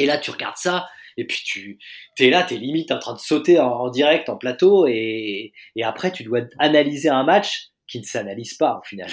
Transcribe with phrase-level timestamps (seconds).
[0.00, 1.78] Et là, tu regardes ça, et puis tu
[2.18, 6.10] es là, tu es limite en train de sauter en, direct en plateau, et, après,
[6.10, 9.10] tu dois analyser un match qui ne s'analyse pas au final,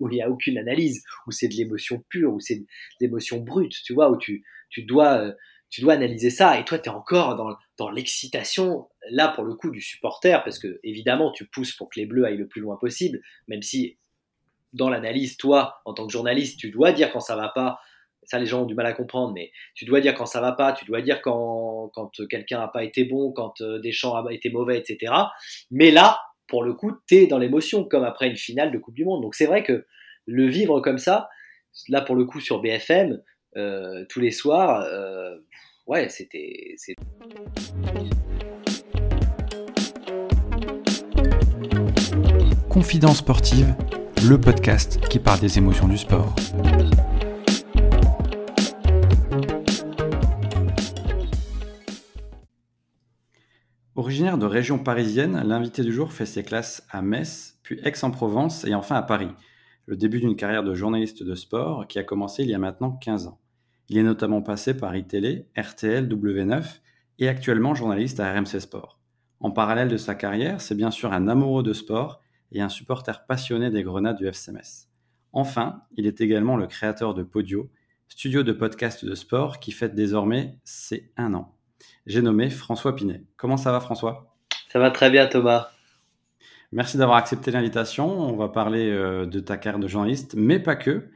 [0.00, 2.66] où il n'y a aucune analyse, où c'est de l'émotion pure, où c'est de
[3.00, 4.42] l'émotion brute, tu vois, où tu,
[4.78, 5.32] euh,
[5.78, 6.58] dois analyser ça.
[6.58, 10.58] Et toi tu es encore dans, dans l'excitation là pour le coup du supporter parce
[10.58, 13.98] que évidemment tu pousses pour que les bleus aillent le plus loin possible même si
[14.72, 17.78] dans l'analyse toi en tant que journaliste tu dois dire quand ça va pas
[18.26, 20.52] ça les gens ont du mal à comprendre mais tu dois dire quand ça va
[20.52, 24.14] pas tu dois dire quand, quand quelqu'un n'a pas été bon quand euh, des champs
[24.14, 25.12] a été mauvais etc
[25.70, 28.94] mais là pour le coup tu es dans l'émotion comme après une finale de Coupe
[28.94, 29.86] du Monde donc c'est vrai que
[30.26, 31.28] le vivre comme ça
[31.88, 33.20] là pour le coup sur BFM
[33.56, 34.82] euh, tous les soirs.
[34.82, 35.34] Euh,
[35.86, 36.76] ouais, c'était.
[42.68, 43.74] Confidence sportive,
[44.28, 46.34] le podcast qui parle des émotions du sport.
[54.06, 58.72] Originaire de région parisienne, l'invité du jour fait ses classes à Metz, puis Aix-en-Provence et
[58.72, 59.30] enfin à Paris.
[59.86, 62.92] Le début d'une carrière de journaliste de sport qui a commencé il y a maintenant
[62.92, 63.40] 15 ans.
[63.88, 66.64] Il est notamment passé par iTélé, RTL, W9
[67.18, 69.00] et actuellement journaliste à RMC Sport.
[69.40, 72.20] En parallèle de sa carrière, c'est bien sûr un amoureux de sport
[72.52, 74.86] et un supporter passionné des grenades du FCMS.
[75.32, 77.72] Enfin, il est également le créateur de Podio,
[78.06, 81.55] studio de podcast de sport qui fête désormais ses un an.
[82.06, 83.22] J'ai nommé François Pinet.
[83.36, 84.32] Comment ça va François?
[84.68, 85.70] Ça va très bien Thomas.
[86.70, 88.08] Merci d'avoir accepté l'invitation.
[88.08, 91.10] On va parler euh, de ta carrière de journaliste, mais pas que.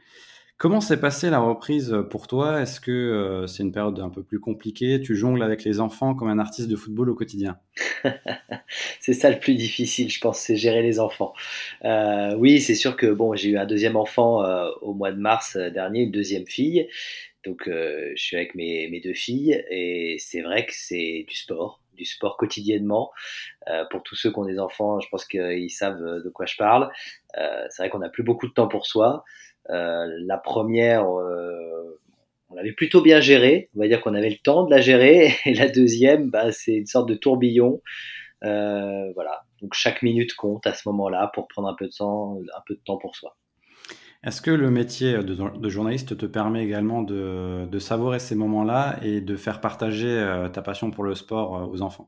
[0.61, 2.61] Comment s'est passée la reprise pour toi?
[2.61, 5.01] Est-ce que euh, c'est une période un peu plus compliquée?
[5.01, 7.57] Tu jongles avec les enfants comme un artiste de football au quotidien?
[8.99, 11.33] C'est ça le plus difficile, je pense, c'est gérer les enfants.
[11.83, 15.17] Euh, oui, c'est sûr que bon, j'ai eu un deuxième enfant euh, au mois de
[15.17, 16.87] mars dernier, une deuxième fille.
[17.43, 21.81] Donc, je suis avec mes, mes deux filles et c'est vrai que c'est du sport,
[21.93, 23.11] du sport quotidiennement.
[23.89, 26.91] pour tous ceux qui ont des enfants, je pense qu'ils savent de quoi je parle.
[27.33, 29.23] c'est vrai qu'on n'a plus beaucoup de temps pour soi.
[29.69, 31.99] Euh, la première, euh,
[32.49, 33.69] on l'avait plutôt bien gérée.
[33.75, 35.33] On va dire qu'on avait le temps de la gérer.
[35.45, 37.81] Et la deuxième, bah, c'est une sorte de tourbillon.
[38.43, 39.43] Euh, voilà.
[39.61, 42.75] Donc chaque minute compte à ce moment-là pour prendre un peu de temps, un peu
[42.75, 43.35] de temps pour soi.
[44.23, 49.35] Est-ce que le métier de, journaliste te permet également de, savourer ces moments-là et de
[49.35, 50.23] faire partager
[50.53, 52.07] ta passion pour le sport aux enfants?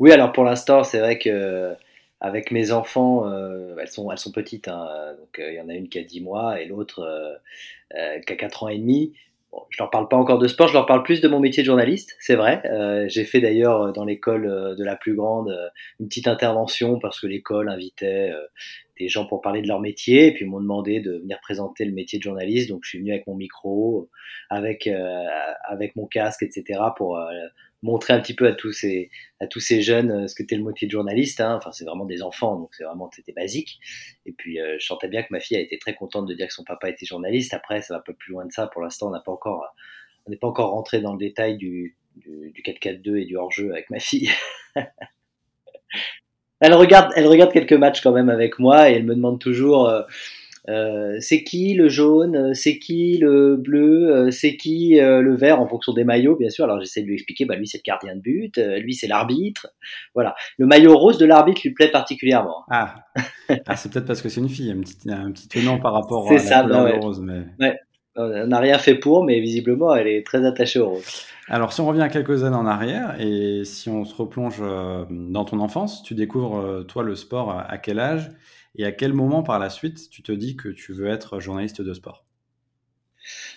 [0.00, 1.76] Oui, alors pour l'instant, c'est vrai que
[2.20, 5.68] avec mes enfants, euh, elles, sont, elles sont petites, hein, donc euh, il y en
[5.68, 9.12] a une qui a 10 mois et l'autre euh, qui a 4 ans et demi.
[9.50, 11.62] Bon, je leur parle pas encore de sport, je leur parle plus de mon métier
[11.62, 12.62] de journaliste, c'est vrai.
[13.08, 15.56] J'ai fait d'ailleurs dans l'école de la plus grande
[16.00, 18.30] une petite intervention parce que l'école invitait
[18.98, 21.84] des gens pour parler de leur métier et puis ils m'ont demandé de venir présenter
[21.86, 22.68] le métier de journaliste.
[22.68, 24.10] Donc je suis venu avec mon micro,
[24.50, 24.86] avec
[25.66, 26.80] avec mon casque, etc.
[26.96, 27.18] pour
[27.82, 30.56] montrer un petit peu à tous ces à tous ces jeunes euh, ce que était
[30.56, 31.40] le métier de journaliste.
[31.40, 31.56] Hein.
[31.56, 33.78] Enfin, c'est vraiment des enfants, donc c'est vraiment c'était basique.
[34.26, 36.48] Et puis, euh, je sentais bien que ma fille a été très contente de dire
[36.48, 37.54] que son papa était journaliste.
[37.54, 38.66] Après, ça va pas plus loin de ça.
[38.66, 39.64] Pour l'instant, on n'a pas encore
[40.26, 43.70] on n'est pas encore rentré dans le détail du du, du 4-4-2 et du hors-jeu
[43.72, 44.30] avec ma fille.
[46.60, 49.88] elle regarde elle regarde quelques matchs quand même avec moi et elle me demande toujours
[49.88, 50.02] euh,
[50.68, 55.60] euh, c'est qui le jaune, euh, c'est qui le bleu, euh, c'est qui le vert
[55.60, 56.64] en fonction des maillots, bien sûr.
[56.64, 59.68] Alors j'essaie de lui expliquer, bah lui c'est le gardien de but, lui c'est l'arbitre.
[60.14, 62.64] Voilà, le maillot rose de l'arbitre lui plaît particulièrement.
[62.70, 62.96] Ah,
[63.66, 66.28] ah c'est peut-être parce que c'est une fille, un petit, un petit tenant par rapport
[66.28, 67.20] à la ça, couleur rose.
[67.20, 67.44] Mais...
[67.60, 67.78] Ouais.
[68.20, 71.22] On n'a rien fait pour, mais visiblement elle est très attachée au rose.
[71.46, 74.60] Alors si on revient à quelques années en arrière et si on se replonge
[75.08, 78.30] dans ton enfance, tu découvres toi le sport à quel âge?
[78.78, 81.82] Et à quel moment par la suite tu te dis que tu veux être journaliste
[81.82, 82.24] de sport?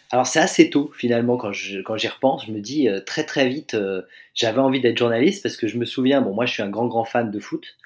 [0.10, 3.76] Alors c'est assez tôt finalement quand j'y repense, je me dis euh, très très vite
[3.76, 4.02] euh,
[4.34, 6.88] j'avais envie d'être journaliste parce que je me souviens, bon moi je suis un grand
[6.88, 7.78] grand fan de foot,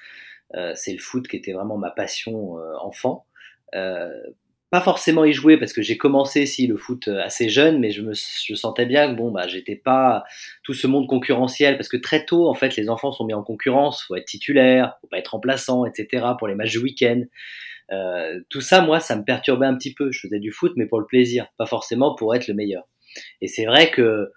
[0.54, 3.26] euh, c'est le foot qui était vraiment ma passion enfant
[4.70, 7.90] pas forcément y jouer parce que j'ai commencé si le foot euh, assez jeune, mais
[7.90, 10.24] je me je sentais bien que bon bah j'étais pas
[10.64, 13.42] tout ce monde concurrentiel parce que très tôt en fait les enfants sont mis en
[13.42, 16.26] concurrence, faut être titulaire, faut pas être remplaçant, etc.
[16.38, 17.22] pour les matchs du week-end.
[17.92, 20.10] Euh, tout ça moi ça me perturbait un petit peu.
[20.10, 22.88] Je faisais du foot mais pour le plaisir, pas forcément pour être le meilleur.
[23.40, 24.32] Et c'est vrai que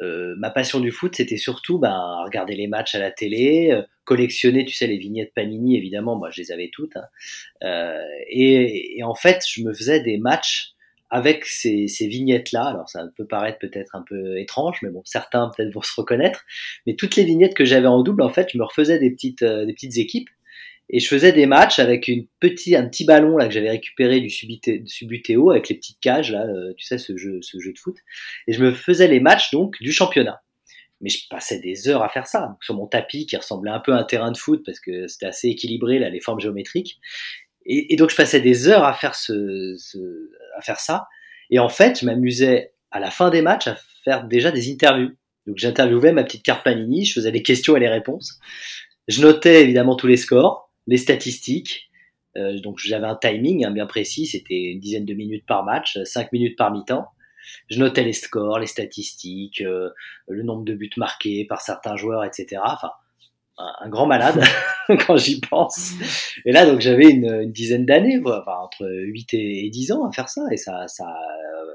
[0.00, 3.82] euh, ma passion du foot, c'était surtout ben, regarder les matchs à la télé, euh,
[4.04, 6.96] collectionner, tu sais, les vignettes Panini, évidemment, moi je les avais toutes.
[6.96, 7.06] Hein.
[7.62, 10.72] Euh, et, et, en fait, je me faisais des matchs
[11.10, 12.64] avec ces, ces vignettes-là.
[12.64, 16.44] Alors ça peut paraître peut-être un peu étrange, mais bon, certains peut-être vont se reconnaître.
[16.86, 19.44] Mais toutes les vignettes que j'avais en double, en fait, je me refaisais des petites,
[19.44, 20.30] des petites équipes.
[20.92, 24.20] Et je faisais des matchs avec une petit, un petit ballon là que j'avais récupéré
[24.20, 27.78] du Subutéo avec les petites cages là, euh, tu sais ce jeu, ce jeu de
[27.78, 27.96] foot.
[28.46, 30.42] Et je me faisais les matchs donc du championnat.
[31.00, 33.94] Mais je passais des heures à faire ça sur mon tapis qui ressemblait un peu
[33.94, 37.00] à un terrain de foot parce que c'était assez équilibré là les formes géométriques.
[37.64, 39.98] Et, et, donc je passais des heures à faire ce, ce,
[40.58, 41.06] à faire ça.
[41.48, 45.12] Et en fait, je m'amusais à la fin des matchs à faire déjà des interviews.
[45.46, 48.38] Donc j'interviewais ma petite carte Panini, je faisais les questions et les réponses.
[49.08, 51.90] Je notais évidemment tous les scores les statistiques.
[52.36, 55.98] Euh, donc j'avais un timing hein, bien précis, c'était une dizaine de minutes par match,
[56.04, 57.06] cinq minutes par mi-temps.
[57.68, 59.90] Je notais les scores, les statistiques, euh,
[60.28, 62.62] le nombre de buts marqués par certains joueurs, etc.
[62.64, 62.90] Enfin,
[63.58, 64.42] un, grand malade
[65.06, 65.92] quand j'y pense.
[66.44, 70.12] Et là, donc j'avais une, une, dizaine d'années, enfin, entre 8 et, 10 ans à
[70.12, 71.74] faire ça, et ça, ça, euh,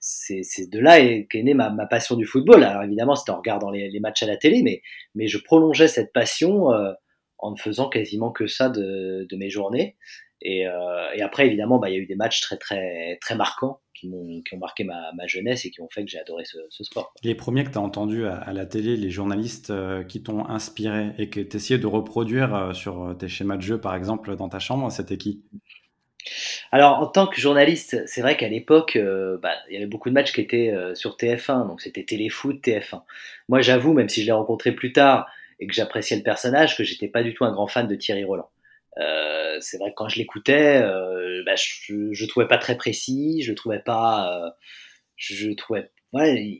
[0.00, 2.62] c'est de là qu'est née ma, ma, passion du football.
[2.62, 4.82] Alors évidemment, c'était en regardant les, les, matchs à la télé, mais,
[5.14, 6.92] mais je prolongeais cette passion euh,
[7.38, 9.96] en ne faisant quasiment que ça de, de mes journées.
[10.42, 13.34] Et, euh, et après, évidemment, bah, il y a eu des matchs très très très
[13.34, 16.18] marquants qui, ont, qui ont marqué ma, ma, jeunesse et qui ont fait que j'ai
[16.18, 17.14] adoré ce, ce, sport.
[17.22, 20.46] Les premiers que tu as entendus à, à, la télé, les journalistes euh, qui t'ont
[20.46, 24.36] inspiré et que tu essayais de reproduire euh, sur tes schémas de jeu, par exemple,
[24.36, 25.44] dans ta chambre, c'était qui?
[26.72, 30.08] Alors, en tant que journaliste, c'est vrai qu'à l'époque, euh, bah, il y avait beaucoup
[30.08, 33.02] de matchs qui étaient euh, sur TF1, donc c'était Téléfoot, TF1.
[33.48, 35.26] Moi, j'avoue, même si je l'ai rencontré plus tard,
[35.60, 38.24] et que j'appréciais le personnage, que j'étais pas du tout un grand fan de Thierry
[38.24, 38.50] Roland.
[38.98, 43.42] Euh, c'est vrai que quand je l'écoutais, euh, bah, je, je trouvais pas très précis,
[43.42, 44.50] je trouvais pas, euh,
[45.16, 46.58] je trouvais, ouais,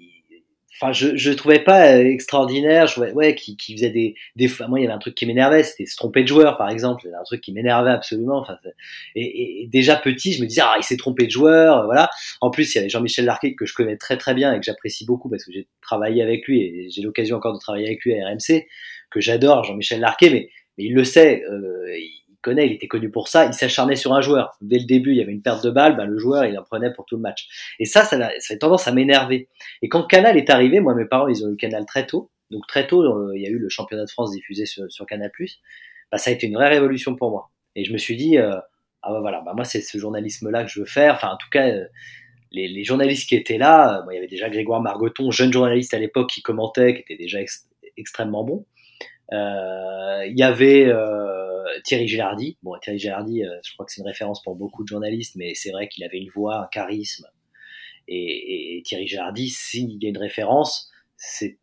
[0.74, 4.82] enfin, je, je trouvais pas extraordinaire, je ouais, qui, qui faisait des, des, moi, il
[4.82, 7.14] y avait un truc qui m'énervait, c'était se tromper de joueur, par exemple, il y
[7.14, 8.56] un truc qui m'énervait absolument, enfin,
[9.14, 12.10] et, et, déjà petit, je me disais, ah, il s'est trompé de joueur, voilà.
[12.40, 14.64] En plus, il y avait Jean-Michel Larquet que je connais très très bien et que
[14.64, 18.04] j'apprécie beaucoup parce que j'ai travaillé avec lui et j'ai l'occasion encore de travailler avec
[18.04, 18.66] lui à RMC
[19.10, 21.86] que j'adore, Jean-Michel Larquet, mais, mais, il le sait, euh,
[22.46, 24.56] il était connu pour ça, il s'acharnait sur un joueur.
[24.60, 26.62] Dès le début, il y avait une perte de balle, ben, le joueur, il en
[26.62, 27.48] prenait pour tout le match.
[27.78, 29.48] Et ça, ça, ça a tendance à m'énerver.
[29.82, 32.30] Et quand Canal est arrivé, moi, mes parents, ils ont eu Canal très tôt.
[32.50, 35.30] Donc très tôt, euh, il y a eu le championnat de France diffusé sur, Canal+.
[36.12, 37.50] Bah, ça a été une vraie révolution pour moi.
[37.74, 38.56] Et je me suis dit, euh,
[39.02, 41.14] ah bah voilà, bah moi c'est ce journalisme-là que je veux faire.
[41.14, 41.84] Enfin, en tout cas, euh,
[42.52, 46.30] les, journalistes qui étaient là, il y avait déjà Grégoire Margoton, jeune journaliste à l'époque,
[46.30, 48.66] qui commentait, qui était déjà ex extrêmement bon.
[49.34, 52.56] Euh, il y avait euh, Thierry Gélardi.
[52.62, 55.54] Bon, Thierry Gélardi, euh, je crois que c'est une référence pour beaucoup de journalistes, mais
[55.54, 57.26] c'est vrai qu'il avait une voix, un charisme.
[58.06, 60.90] Et, et Thierry Gélardi, s'il y a une référence,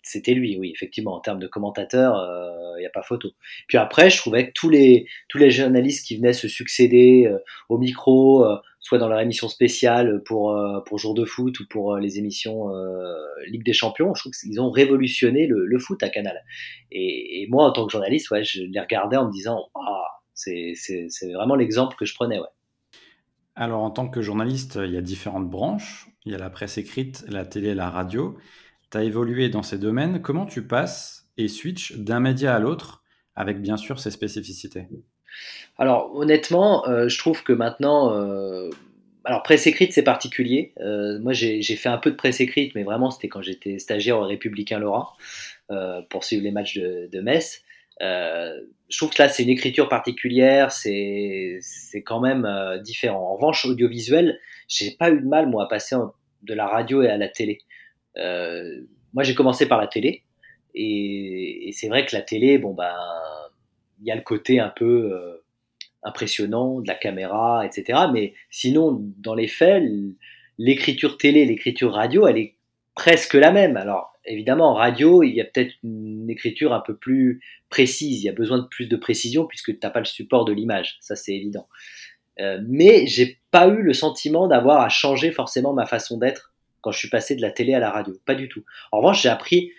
[0.01, 3.29] c'était lui, oui, effectivement, en termes de commentateur, il euh, n'y a pas photo.
[3.67, 7.37] Puis après, je trouvais que tous les, tous les journalistes qui venaient se succéder euh,
[7.69, 11.97] au micro, euh, soit dans leur émission spéciale pour, pour Jour de foot ou pour
[11.97, 12.69] les émissions
[13.45, 16.41] Ligue des Champions, je trouve qu'ils ont révolutionné le, foot à Canal.
[16.91, 20.07] Et, et, moi, en tant que journaliste, ouais, je les regardais en me disant, ah,
[20.33, 20.73] c'est
[21.35, 22.39] vraiment l'exemple que je prenais.
[22.39, 22.47] Ouais.
[23.55, 26.07] Alors, en tant que journaliste, il y a différentes branches.
[26.25, 28.35] Il y a la presse écrite, la télé, la radio
[28.91, 30.21] tu as évolué dans ces domaines.
[30.21, 33.03] Comment tu passes et switches d'un média à l'autre
[33.35, 34.87] avec bien sûr ses spécificités?
[35.77, 38.69] Alors honnêtement, euh, je trouve que maintenant, euh,
[39.23, 40.73] alors presse écrite c'est particulier.
[40.79, 44.19] Euh, moi j'ai fait un peu de presse écrite, mais vraiment c'était quand j'étais stagiaire
[44.19, 45.07] au Républicain Lorrain
[46.09, 47.63] pour suivre les matchs de, de Metz.
[48.01, 51.61] je trouve que là c'est une écriture particulière, c'est
[52.05, 52.45] quand même
[52.83, 53.21] différent.
[53.21, 55.95] En revanche audiovisuel, j'ai pas eu de mal moi à passer
[56.43, 57.59] de la radio et à la télé.
[58.17, 58.81] Euh,
[59.13, 60.23] moi, j'ai commencé par la télé.
[60.73, 62.95] Et, et c'est vrai que la télé, bon, ben,
[63.99, 65.43] il y a le côté un peu euh,
[66.03, 67.99] impressionnant de la caméra, etc.
[68.11, 69.83] Mais sinon, dans les faits,
[70.57, 72.55] l'écriture télé, l'écriture radio, elle est
[72.95, 73.77] presque la même.
[73.77, 78.21] Alors, évidemment, en radio, il y a peut-être une écriture un peu plus précise.
[78.21, 80.53] Il y a besoin de plus de précision puisque tu n'as pas le support de
[80.53, 80.97] l'image.
[80.99, 81.67] Ça, c'est évident.
[82.39, 86.50] Euh, mais j'ai pas eu le sentiment d'avoir à changer forcément ma façon d'être
[86.81, 88.13] quand je suis passé de la télé à la radio.
[88.25, 88.63] Pas du tout.
[88.91, 89.71] En revanche, j'ai appris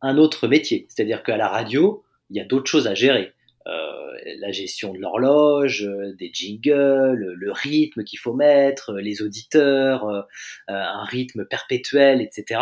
[0.00, 0.86] un autre métier.
[0.88, 3.34] C'est-à-dire qu'à la radio, il y a d'autres choses à gérer.
[3.66, 3.98] Euh,
[4.38, 10.22] la gestion de l'horloge, euh, des jingles, le rythme qu'il faut mettre, les auditeurs, euh,
[10.68, 12.60] un rythme perpétuel, etc.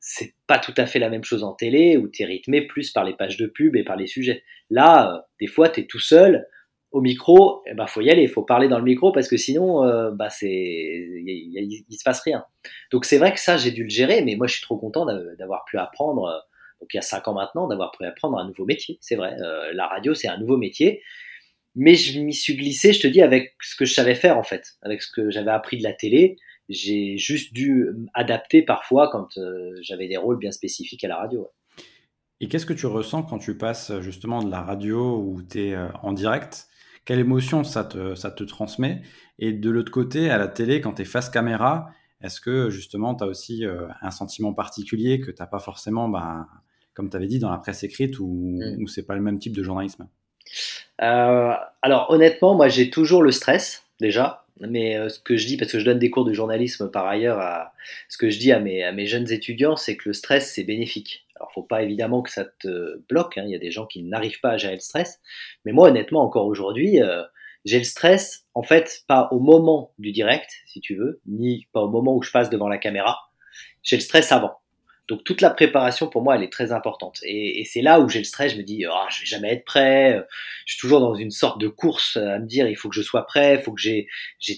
[0.00, 2.90] C'est pas tout à fait la même chose en télé où tu es rythmé plus
[2.90, 4.42] par les pages de pub et par les sujets.
[4.70, 6.46] Là, des fois, tu es tout seul,
[6.92, 9.36] au micro, eh ben faut y aller, il faut parler dans le micro parce que
[9.36, 12.44] sinon, euh, bah c'est, il, il, se passe rien.
[12.90, 15.06] Donc c'est vrai que ça j'ai dû le gérer, mais moi je suis trop content
[15.38, 16.24] d'avoir pu apprendre.
[16.24, 16.38] Euh,
[16.80, 18.98] donc il y a cinq ans maintenant, d'avoir pu apprendre un nouveau métier.
[19.00, 21.02] C'est vrai, euh, la radio c'est un nouveau métier,
[21.76, 24.42] mais je m'y suis glissé, je te dis, avec ce que je savais faire en
[24.42, 26.36] fait, avec ce que j'avais appris de la télé.
[26.68, 31.48] J'ai juste dû adapter parfois quand euh, j'avais des rôles bien spécifiques à la radio.
[32.40, 35.76] Et qu'est-ce que tu ressens quand tu passes justement de la radio où tu es
[36.02, 36.69] en direct
[37.04, 39.02] quelle émotion ça te, ça te transmet.
[39.38, 41.90] Et de l'autre côté, à la télé, quand tu es face caméra,
[42.20, 43.64] est-ce que justement tu as aussi
[44.02, 46.46] un sentiment particulier que tu n'as pas forcément, bah,
[46.94, 48.86] comme tu avais dit, dans la presse écrite ou, mmh.
[48.86, 50.06] c'est pas le même type de journalisme?
[50.98, 55.72] Alors honnêtement, moi j'ai toujours le stress déjà mais euh, ce que je dis, parce
[55.72, 57.72] que je donne des cours de journalisme par ailleurs, à,
[58.08, 61.26] ce que je dis à mes, jeunes étudiants, c'est que le stress, c'est bénéfique.
[61.36, 63.38] Alors, faut pas évidemment que ça te bloque.
[63.38, 63.44] Hein.
[63.46, 65.20] Il y a des gens qui n'arrivent pas à gérer le stress.
[65.64, 67.22] Mais moi, honnêtement, encore aujourd'hui, euh,
[67.64, 71.80] j'ai le stress, en fait, pas au moment du direct, si tu veux, ni pas
[71.80, 73.18] au moment où je passe devant la caméra.
[73.82, 74.59] J'ai le stress avant.
[75.10, 78.08] Donc toute la préparation pour moi elle est très importante et, et c'est là où
[78.08, 78.52] j'ai le stress.
[78.52, 80.24] Je me dis oh, je vais jamais être prêt.
[80.66, 83.02] Je suis toujours dans une sorte de course à me dire il faut que je
[83.02, 84.06] sois prêt, il faut que j'ai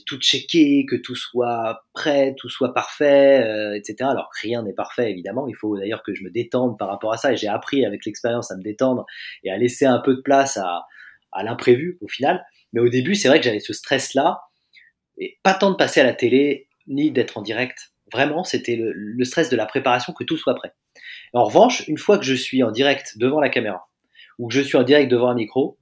[0.05, 4.11] tout checké, que tout soit prêt, tout soit parfait, euh, etc.
[4.11, 5.49] Alors rien n'est parfait évidemment.
[5.49, 8.05] Il faut d'ailleurs que je me détende par rapport à ça et j'ai appris avec
[8.05, 9.07] l'expérience à me détendre
[9.45, 10.85] et à laisser un peu de place à
[11.33, 12.45] à l'imprévu au final.
[12.75, 14.43] Mais au début c'est vrai que j'avais ce stress là
[15.17, 19.25] et pas tant de passer à la télé ni d'être en direct Vraiment, c'était le,
[19.25, 20.75] stress de la préparation, que tout soit prêt.
[21.33, 23.89] En revanche, une fois que je suis en direct devant la caméra,
[24.39, 25.79] ou que je suis en direct devant un micro,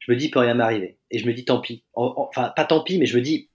[0.00, 0.98] je me dis, peut rien m'arriver.
[1.10, 1.84] Et je me dis, tant pis.
[1.94, 3.50] Enfin, pas tant pis, mais je me dis,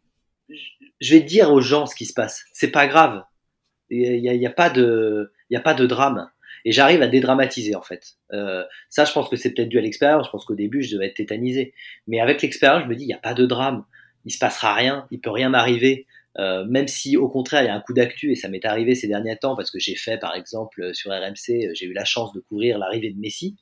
[1.02, 2.46] je vais dire aux gens ce qui se passe.
[2.54, 3.24] C'est pas grave.
[3.90, 6.30] Il n'y a, y a, pas de, il a pas de drame.
[6.66, 8.16] Et j'arrive à dédramatiser en fait.
[8.34, 10.28] Euh, ça, je pense que c'est peut-être dû à l'expérience.
[10.28, 11.74] Je pense qu'au début, je devais être tétanisé.
[12.08, 13.86] Mais avec l'expérience, je me dis, il n'y a pas de drame.
[14.26, 15.08] Il se passera rien.
[15.12, 16.06] Il peut rien m'arriver.
[16.40, 18.96] Euh, même si au contraire il y a un coup d'actu et ça m'est arrivé
[18.96, 22.06] ces derniers temps parce que j'ai fait par exemple sur RMC, euh, j'ai eu la
[22.06, 23.58] chance de couvrir l'arrivée de Messi.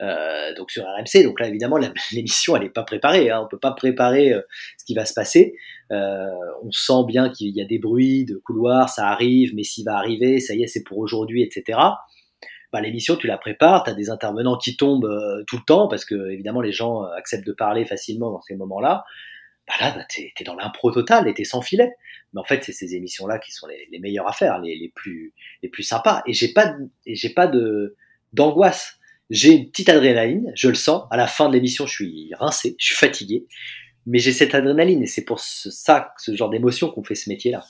[0.00, 1.76] Euh, donc sur RMC, donc là évidemment
[2.12, 4.32] l'émission elle n'est pas préparée, hein, on peut pas préparer
[4.78, 5.54] ce qui va se passer.
[5.90, 10.40] on sent bien qu'il y a des bruits de couloirs, ça arrive, Messi va arriver,
[10.40, 11.78] ça y est c'est pour aujourd'hui, etc.
[12.72, 16.06] Bah, l'émission tu la prépares, tu as des intervenants qui tombent tout le temps parce
[16.06, 19.04] que évidemment les gens acceptent de parler facilement dans ces moments-là
[19.66, 21.90] bah là, bah, t'es es dans l'impro total et t'es sans filet.
[22.32, 24.88] Mais en fait, c'est ces émissions-là qui sont les, les, meilleures à faire, les, les,
[24.88, 26.22] plus, les plus sympas.
[26.26, 26.74] Et j'ai pas,
[27.06, 27.96] et j'ai pas de
[28.32, 28.98] d'angoisse.
[29.30, 31.04] J'ai une petite adrénaline, je le sens.
[31.10, 33.46] À la fin de l'émission, je suis rincé, je suis fatigué,
[34.06, 37.64] mais j'ai cette adrénaline et c'est pour ça, ce genre d'émotion qu'on fait ce métier-là.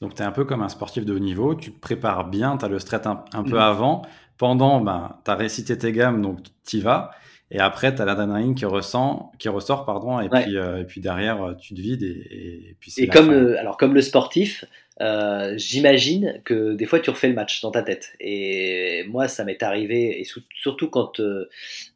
[0.00, 2.56] Donc, tu es un peu comme un sportif de haut niveau, tu te prépares bien,
[2.56, 3.58] tu as le stress un, peu mmh.
[3.58, 4.02] avant.
[4.38, 7.12] Pendant, ben, tu as récité tes gammes, donc tu y vas.
[7.50, 11.00] Et après, tu as l'adrénaline qui, ressent, qui ressort, pardon, et, puis, euh, et puis
[11.00, 12.02] derrière, euh, tu te vides.
[12.02, 14.64] Et, et puis et comme, le, alors, comme le sportif,
[15.00, 18.14] euh, j'imagine que des fois, tu refais le match dans ta tête.
[18.18, 21.20] Et moi, ça m'est arrivé, et surtout quand,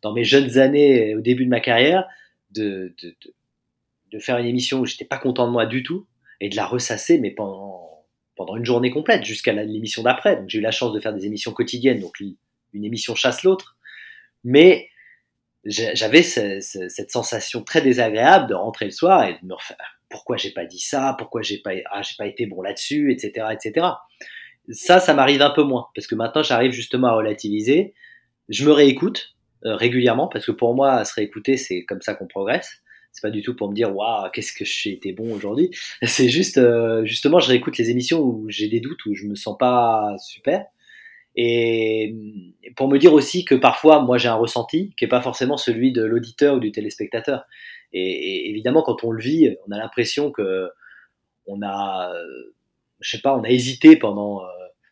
[0.02, 2.06] dans mes jeunes années, au début de ma carrière,
[2.50, 3.34] de, de, de,
[4.12, 6.06] de faire une émission où j'étais pas content de moi du tout,
[6.40, 8.04] et de la ressasser, mais pendant,
[8.36, 10.36] pendant une journée complète, jusqu'à l'émission d'après.
[10.36, 13.76] Donc, j'ai eu la chance de faire des émissions quotidiennes, donc une émission chasse l'autre.
[14.44, 14.87] Mais
[15.68, 20.50] j'avais cette sensation très désagréable de rentrer le soir et de me refaire pourquoi j'ai
[20.50, 23.86] pas dit ça, pourquoi j'ai pas, ah, j'ai pas été bon là-dessus, etc., etc.
[24.70, 27.94] Ça, ça m'arrive un peu moins parce que maintenant j'arrive justement à relativiser.
[28.48, 32.26] Je me réécoute euh, régulièrement parce que pour moi, se réécouter, c'est comme ça qu'on
[32.26, 32.82] progresse.
[33.12, 35.70] C'est pas du tout pour me dire waouh, qu'est-ce que j'ai été bon aujourd'hui.
[36.02, 39.34] C'est juste, euh, justement, je réécoute les émissions où j'ai des doutes, où je me
[39.34, 40.64] sens pas super
[41.40, 42.16] et
[42.74, 45.92] pour me dire aussi que parfois, moi, j'ai un ressenti qui n'est pas forcément celui
[45.92, 47.44] de l'auditeur ou du téléspectateur.
[47.92, 50.68] Et, évidemment, quand on le vit, on a l'impression que
[51.46, 52.12] on a,
[52.98, 54.40] je sais pas, on a hésité pendant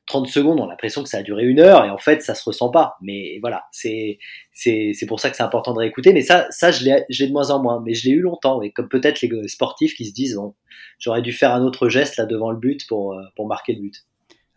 [0.07, 2.23] 30 euh, secondes, on a l'impression que ça a duré une heure, et en fait,
[2.23, 2.95] ça se ressent pas.
[3.03, 4.21] Mais voilà, c'est
[4.53, 6.12] c'est pour ça que c'est important de réécouter.
[6.12, 7.83] Mais ça, ça, je l'ai de moins en moins.
[7.85, 8.62] Mais je l'ai eu longtemps.
[8.62, 10.55] Et comme peut-être les sportifs qui se disent, bon,
[11.00, 13.81] j'aurais dû faire un autre geste là devant le but pour euh, pour marquer le
[13.81, 14.07] but.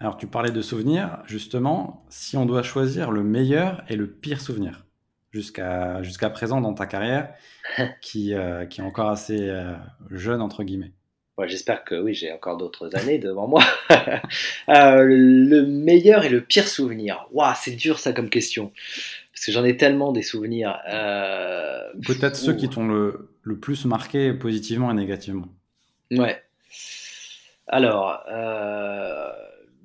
[0.02, 1.20] Alors, tu parlais de souvenirs.
[1.26, 4.86] Justement, si on doit choisir le meilleur et le pire souvenir
[5.32, 7.34] jusqu'à jusqu'à présent dans ta carrière,
[8.02, 9.74] qui, euh, qui est encore assez euh,
[10.10, 10.94] jeune, entre guillemets.
[11.46, 13.64] J'espère que oui, j'ai encore d'autres années devant moi.
[14.70, 17.28] Euh, le meilleur et le pire souvenir.
[17.32, 18.72] Waouh, c'est dur ça comme question.
[19.34, 20.80] Parce que j'en ai tellement des souvenirs.
[22.06, 25.48] Peut-être ceux qui t'ont le, le plus marqué positivement et négativement.
[26.12, 26.44] Ouais.
[27.68, 28.24] Alors,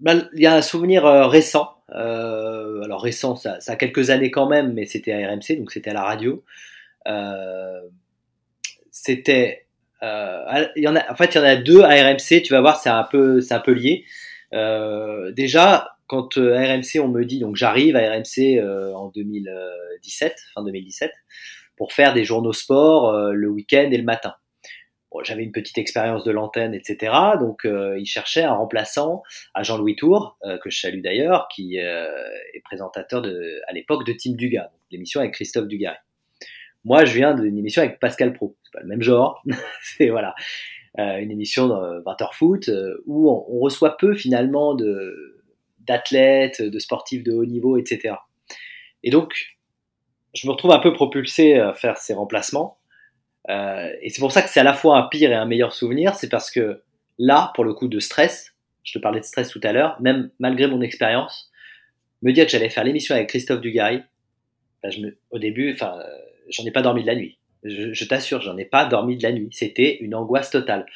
[0.03, 1.71] il y a un souvenir euh, récent.
[1.91, 5.71] Euh, alors récent, ça, ça, a quelques années quand même, mais c'était à RMC, donc
[5.71, 6.43] c'était à la radio.
[7.07, 7.81] Euh,
[8.91, 9.67] c'était,
[10.03, 12.43] euh, il y en a, en fait, il y en a deux à RMC.
[12.43, 14.05] Tu vas voir, c'est un peu, c'est un peu lié.
[14.53, 18.61] Euh, déjà, quand à RMC, on me dit, donc j'arrive à RMC
[18.95, 21.13] en 2017, fin 2017,
[21.77, 24.35] pour faire des journaux sport le week-end et le matin
[25.23, 27.13] j'avais une petite expérience de l'antenne, etc.
[27.39, 29.23] Donc, euh, il cherchait un remplaçant
[29.55, 32.07] à Jean-Louis Tour, euh, que je salue d'ailleurs, qui euh,
[32.53, 35.97] est présentateur de, à l'époque de Team Dugas, l'émission avec Christophe Dugas.
[36.85, 38.57] Moi, je viens d'une émission avec Pascal Pro.
[38.65, 39.43] C'est pas le même genre.
[39.83, 40.35] c'est voilà
[40.99, 42.71] euh, une émission dans 20h foot
[43.07, 45.43] où on, on, reçoit peu finalement de
[45.81, 48.15] d'athlètes, de sportifs de haut niveau, etc.
[49.03, 49.59] Et donc,
[50.35, 52.79] je me retrouve un peu propulsé à faire ces remplacements.
[53.51, 55.73] Euh, et c'est pour ça que c'est à la fois un pire et un meilleur
[55.73, 56.15] souvenir.
[56.15, 56.83] C'est parce que
[57.19, 60.31] là, pour le coup de stress, je te parlais de stress tout à l'heure, même
[60.39, 61.51] malgré mon expérience,
[62.23, 64.03] me dire que j'allais faire l'émission avec Christophe Dugarry,
[64.83, 65.99] ben je me, au début, enfin,
[66.49, 67.39] j'en ai pas dormi de la nuit.
[67.63, 69.49] Je, je t'assure, j'en ai pas dormi de la nuit.
[69.53, 70.87] C'était une angoisse totale.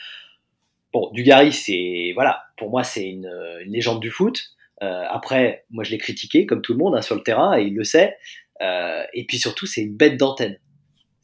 [0.92, 3.30] Bon, Dugarry, c'est voilà, pour moi, c'est une,
[3.62, 4.50] une, légende du foot.
[4.82, 7.64] Euh, après, moi, je l'ai critiqué comme tout le monde hein, sur le terrain et
[7.64, 8.16] il le sait.
[8.60, 10.58] Euh, et puis surtout, c'est une bête d'antenne.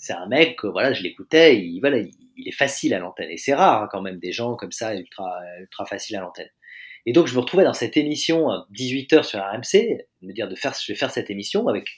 [0.04, 3.30] C'est un mec, voilà, je l'écoutais, il, voilà, il, est facile à l'antenne.
[3.30, 6.50] Et c'est rare hein, quand même des gens comme ça, ultra, ultra facile à l'antenne.
[7.06, 10.74] Et donc, je me retrouvais dans cette émission 18h sur RMC, me dire de faire,
[10.74, 11.88] je vais faire cette émission avec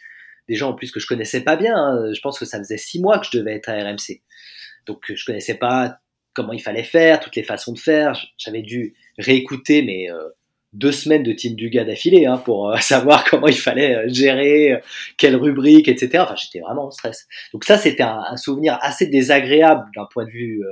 [0.49, 1.77] des gens en plus que je connaissais pas bien.
[1.77, 2.13] Hein.
[2.13, 4.23] Je pense que ça faisait six mois que je devais être à RMC.
[4.87, 5.99] Donc, je connaissais pas
[6.33, 8.17] comment il fallait faire, toutes les façons de faire.
[8.39, 10.29] J'avais dû réécouter mes, euh,
[10.77, 14.73] deux semaines de Team Duga d'affilée hein, pour euh, savoir comment il fallait euh, gérer,
[14.73, 14.79] euh,
[15.17, 16.25] quelle rubrique, etc.
[16.25, 17.27] Enfin, j'étais vraiment en stress.
[17.53, 20.63] Donc ça, c'était un, un, souvenir assez désagréable d'un point de vue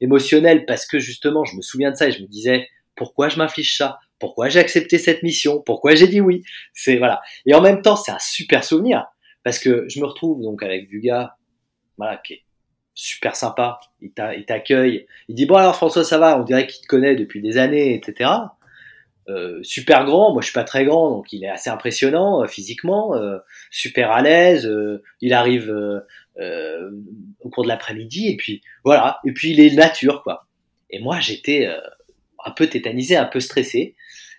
[0.00, 3.38] émotionnel parce que justement, je me souviens de ça et je me disais pourquoi je
[3.38, 3.98] m'inflige ça?
[4.18, 5.60] Pourquoi j'ai accepté cette mission?
[5.60, 6.42] Pourquoi j'ai dit oui?
[6.72, 7.20] C'est voilà.
[7.46, 9.06] Et en même temps, c'est un super souvenir
[9.44, 11.36] parce que je me retrouve donc avec Duga,
[11.96, 12.42] voilà, qui est
[12.94, 13.78] super sympa.
[14.00, 15.06] Il t'accueille.
[15.28, 16.38] Il dit bon alors François, ça va?
[16.38, 18.30] On dirait qu'il te connaît depuis des années, etc.
[19.28, 22.46] Euh, super grand, moi je suis pas très grand, donc il est assez impressionnant euh,
[22.46, 23.38] physiquement, euh,
[23.70, 24.70] super à l'aise.
[25.20, 25.70] il arrive
[27.40, 30.46] au cours de l'après-midi et puis voilà, et puis il est nature quoi.
[30.90, 31.68] Et moi j'étais
[32.44, 33.96] un peu tétanisé, un peu stressé.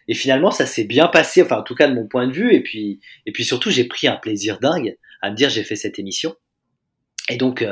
[0.07, 2.55] Et finalement ça s'est bien passé, enfin en tout cas de mon point de vue.
[2.55, 5.75] Et puis et puis surtout j'ai pris un plaisir dingue à me dire j'ai fait
[5.75, 6.35] cette émission.
[7.29, 7.65] Et donc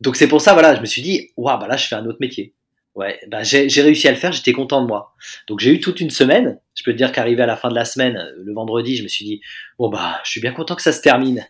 [0.00, 2.04] donc c'est pour ça voilà, je me suis dit waouh bah là je fais un
[2.06, 2.54] autre métier.
[2.96, 5.14] Ouais, bah j'ai réussi à le faire, j'étais content de moi.
[5.46, 6.58] Donc j'ai eu toute une semaine.
[6.74, 9.04] Je peux te dire qu'arrivé à la fin de la semaine, euh, le vendredi, je
[9.04, 9.40] me suis dit
[9.78, 11.46] bon bah je suis bien content que ça se termine.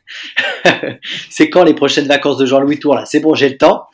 [1.30, 3.06] c'est quand les prochaines vacances de Jean-Louis Tour là?
[3.06, 3.86] C'est bon, j'ai le temps.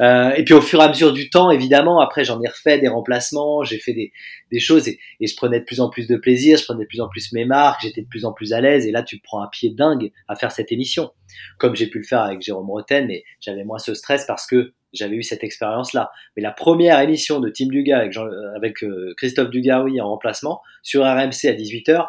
[0.00, 2.78] Euh, et puis au fur et à mesure du temps, évidemment, après j'en ai refait
[2.78, 4.12] des remplacements, j'ai fait des,
[4.52, 6.88] des choses et, et, je prenais de plus en plus de plaisir, je prenais de
[6.88, 8.86] plus en plus mes marques, j'étais de plus en plus à l'aise.
[8.86, 11.10] Et là, tu prends un pied dingue à faire cette émission,
[11.56, 14.74] comme j'ai pu le faire avec Jérôme Roten, mais j'avais moins ce stress parce que
[14.92, 16.10] j'avais eu cette expérience-là.
[16.36, 20.08] Mais la première émission de Team Duga avec, Jean, euh, avec euh, Christophe Dugaroui en
[20.08, 22.06] remplacement sur RMC à 18h,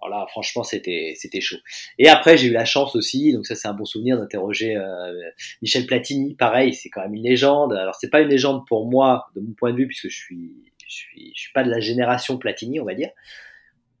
[0.00, 1.58] voilà, franchement, c'était c'était chaud.
[1.98, 5.12] Et après, j'ai eu la chance aussi, donc ça c'est un bon souvenir d'interroger euh,
[5.60, 6.34] Michel Platini.
[6.34, 7.74] Pareil, c'est quand même une légende.
[7.74, 10.72] Alors c'est pas une légende pour moi, de mon point de vue, puisque je suis
[10.86, 13.10] je suis je suis pas de la génération Platini, on va dire,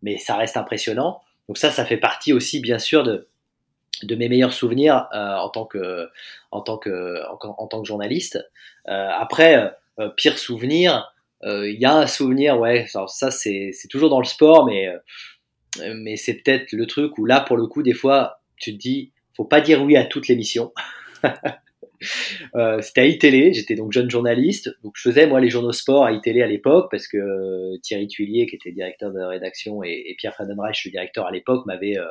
[0.02, 1.20] mais ça reste impressionnant.
[1.48, 3.28] Donc ça, ça fait partie aussi, bien sûr, de
[4.02, 6.08] de mes meilleurs souvenirs euh, en tant que
[6.50, 8.38] en tant que en, tant que journaliste.
[8.88, 12.86] Euh, après, euh, pire souvenir, il y a un souvenir, ouais.
[12.86, 14.88] Ça c'est c'est toujours dans le sport, mais
[15.94, 19.12] mais c'est peut-être le truc où là pour le coup des fois tu te dis
[19.36, 20.72] faut pas dire oui à toutes les missions.
[22.54, 26.06] Euh, c'était à iTélé, j'étais donc jeune journaliste, donc je faisais moi les journaux sport
[26.06, 30.14] à iTélé à l'époque parce que Thierry Tuillier qui était directeur de rédaction et, et
[30.16, 32.06] Pierre Friedenreich, le directeur à l'époque, m'avait euh,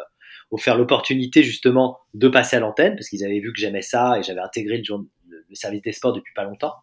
[0.51, 4.23] offert l'opportunité justement de passer à l'antenne parce qu'ils avaient vu que j'aimais ça et
[4.23, 4.83] j'avais intégré le,
[5.27, 6.73] le, service des sports depuis pas longtemps.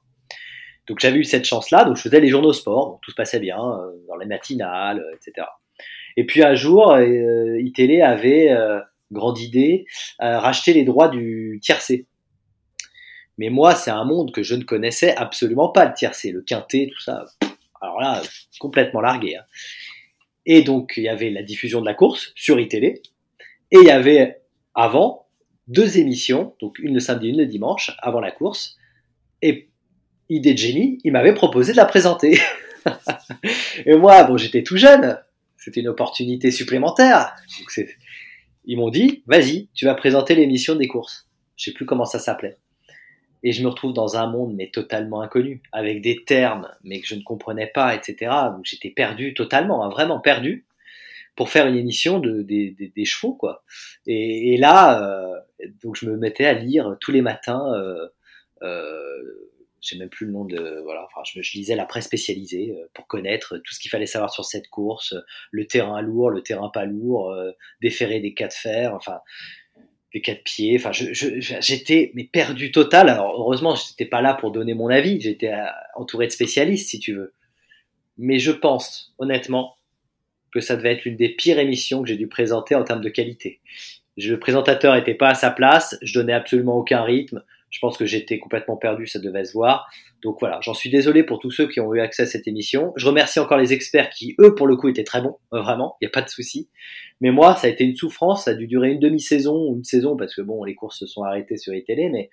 [0.87, 3.41] Donc j'avais eu cette chance-là, donc je faisais les journaux sport, donc tout se passait
[3.41, 5.47] bien euh, dans les matinales, euh, etc.
[6.17, 8.81] Et puis un jour, euh, iTélé avait euh,
[9.13, 9.87] grande idée
[10.19, 12.07] racheter les droits du tiercé.
[13.39, 16.89] Mais moi, c'est un monde que je ne connaissais absolument pas, le tiercé, le quintet,
[16.91, 17.27] tout ça.
[17.83, 18.23] Alors là,
[18.59, 19.37] complètement largué.
[19.37, 19.45] Hein.
[20.47, 23.03] Et donc, il y avait la diffusion de la course sur iTélé,
[23.71, 24.43] et il y avait
[24.75, 25.27] avant
[25.69, 28.77] deux émissions, donc une le samedi, une le dimanche, avant la course.
[29.43, 29.69] Et
[30.29, 32.39] idée de génie, il m'avait proposé de la présenter.
[33.87, 35.19] et moi, bon, j'étais tout jeune,
[35.57, 37.35] c'était une opportunité supplémentaire.
[38.65, 41.27] Ils m'ont dit, vas-y, tu vas présenter l'émission des courses.
[41.57, 42.59] Je sais plus comment ça s'appelait.
[43.43, 47.07] Et je me retrouve dans un monde mais totalement inconnu, avec des termes mais que
[47.07, 48.31] je ne comprenais pas, etc.
[48.53, 50.65] Donc j'étais perdu totalement, hein, vraiment perdu
[51.37, 53.63] pour faire une émission de, des, des, chevaux quoi.
[54.07, 55.39] Et, et là, euh,
[55.83, 57.73] donc je me mettais à lire tous les matins.
[57.75, 58.09] Euh,
[58.63, 59.47] euh,
[59.87, 62.89] j'ai même plus le nom de voilà enfin je, je lisais la presse spécialisée euh,
[62.95, 65.15] pour connaître tout ce qu'il fallait savoir sur cette course
[65.51, 69.21] le terrain lourd le terrain pas lourd euh, déférer des cas de fer enfin
[70.13, 71.13] des cas de pied enfin je,
[71.61, 75.67] j'étais mais perdu total alors heureusement j'étais pas là pour donner mon avis j'étais euh,
[75.95, 77.33] entouré de spécialistes si tu veux
[78.19, 79.76] mais je pense honnêtement
[80.57, 83.11] que ça devait être l'une des pires émissions que j'ai dû présenter en termes de
[83.11, 83.61] qualité.
[84.17, 87.45] le présentateur n'était pas à sa place, je donnais absolument aucun rythme.
[87.69, 89.87] Je pense que j'étais complètement perdu, ça devait se voir.
[90.23, 92.95] Donc voilà, j'en suis désolé pour tous ceux qui ont eu accès à cette émission.
[92.97, 95.97] Je remercie encore les experts qui, eux, pour le coup, étaient très bons, euh, vraiment,
[96.01, 96.71] il n'y a pas de souci.
[97.21, 99.85] Mais moi, ça a été une souffrance, ça a dû durer une demi-saison ou une
[99.85, 102.31] saison, parce que bon, les courses se sont arrêtées sur les télé, mais,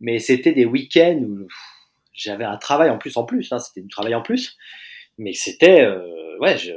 [0.00, 1.46] mais c'était des week-ends où
[2.14, 4.56] j'avais un travail en plus en plus, hein, c'était du travail en plus.
[5.18, 6.72] Mais c'était, euh, ouais, je,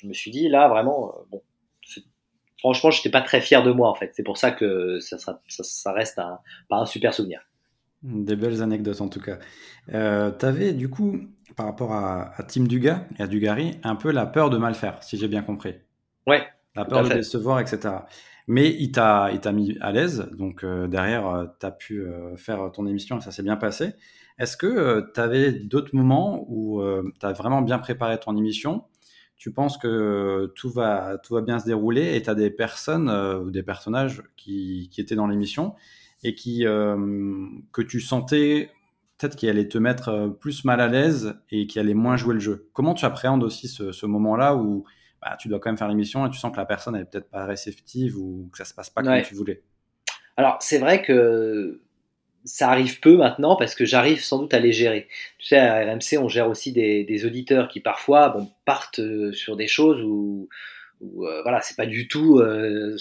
[0.00, 1.42] je me suis dit là, vraiment, euh, bon,
[2.58, 4.10] franchement, j'étais pas très fier de moi en fait.
[4.14, 7.40] C'est pour ça que ça, ça, ça reste un, pas un super souvenir.
[8.02, 9.38] Des belles anecdotes en tout cas.
[9.92, 11.18] Euh, tu avais du coup,
[11.56, 14.74] par rapport à, à Tim Dugas et à Dugarry, un peu la peur de mal
[14.74, 15.74] faire, si j'ai bien compris.
[16.26, 16.46] Ouais.
[16.76, 17.90] La peur de décevoir, etc.
[18.50, 22.70] Mais il t'a mis à l'aise, donc euh, derrière, euh, tu as pu euh, faire
[22.72, 23.92] ton émission et ça s'est bien passé.
[24.38, 26.80] Est-ce que tu avais d'autres moments où
[27.20, 28.84] tu as vraiment bien préparé ton émission
[29.38, 33.08] tu penses que tout va, tout va bien se dérouler et tu as des personnes
[33.08, 35.74] ou des personnages qui, qui étaient dans l'émission
[36.24, 38.70] et qui, que tu sentais
[39.16, 42.40] peut-être qui allaient te mettre plus mal à l'aise et qui allaient moins jouer le
[42.40, 42.68] jeu.
[42.72, 44.84] Comment tu appréhendes aussi ce, ce moment-là où
[45.20, 47.30] bah, tu dois quand même faire l'émission et tu sens que la personne n'est peut-être
[47.30, 49.62] pas réceptive ou que ça se passe pas comme tu voulais?
[50.36, 51.80] Alors c'est vrai que
[52.44, 55.08] ça arrive peu maintenant parce que j'arrive sans doute à les gérer.
[55.38, 59.66] Tu sais, à RMC, on gère aussi des, auditeurs qui parfois partent euh, sur des
[59.66, 60.48] choses où,
[61.00, 62.96] où euh, voilà, c'est pas du tout euh,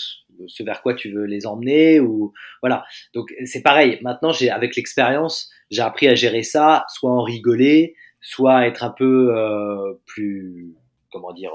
[0.47, 2.85] ce vers quoi tu veux les emmener ou voilà.
[3.13, 3.99] Donc c'est pareil.
[4.01, 8.91] Maintenant, j'ai avec l'expérience, j'ai appris à gérer ça, soit en rigoler, soit être un
[8.91, 9.33] peu
[10.05, 10.73] plus
[11.11, 11.51] comment dire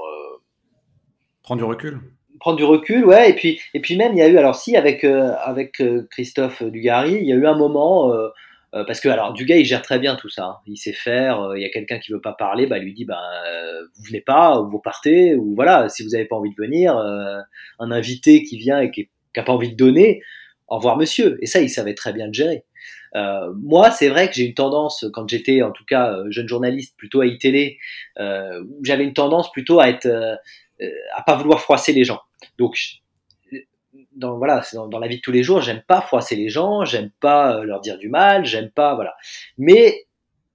[1.43, 1.99] Prendre du recul
[2.39, 3.29] Prendre du recul, ouais.
[3.29, 6.07] Et puis, et puis même, il y a eu, alors si, avec, euh, avec euh,
[6.09, 8.29] Christophe Dugarry, il y a eu un moment, euh,
[8.85, 10.45] parce que, alors, Dugas, il gère très bien tout ça.
[10.45, 10.57] Hein.
[10.65, 13.21] Il sait faire, il y a quelqu'un qui veut pas parler, bah, lui dit, bah,
[13.95, 16.97] vous venez pas, ou vous partez, ou voilà, si vous n'avez pas envie de venir,
[16.97, 20.21] un invité qui vient et qui n'a pas envie de donner,
[20.67, 21.37] au revoir monsieur.
[21.41, 22.63] Et ça, il savait très bien le gérer.
[23.61, 27.21] Moi, c'est vrai que j'ai une tendance, quand j'étais en tout cas jeune journaliste, plutôt
[27.21, 27.77] à iTélé,
[28.19, 30.07] euh, j'avais une tendance plutôt à être
[31.13, 32.19] à pas vouloir froisser les gens.
[32.57, 32.77] Donc
[34.15, 36.85] dans voilà, dans, dans, la vie de tous les jours, j'aime pas froisser les gens,
[36.85, 39.15] j'aime pas euh, leur dire du mal, j'aime pas voilà.
[39.57, 40.05] Mais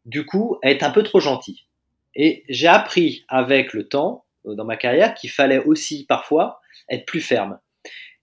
[0.04, 1.66] du coup, être un peu trop gentil.
[2.14, 7.06] Et j'ai appris avec le temps euh, dans ma carrière qu'il fallait aussi parfois être
[7.06, 7.58] plus ferme.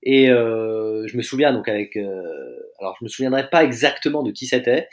[0.03, 4.31] Et euh, je me souviens donc avec, euh, alors je me souviendrai pas exactement de
[4.31, 4.87] qui c'était,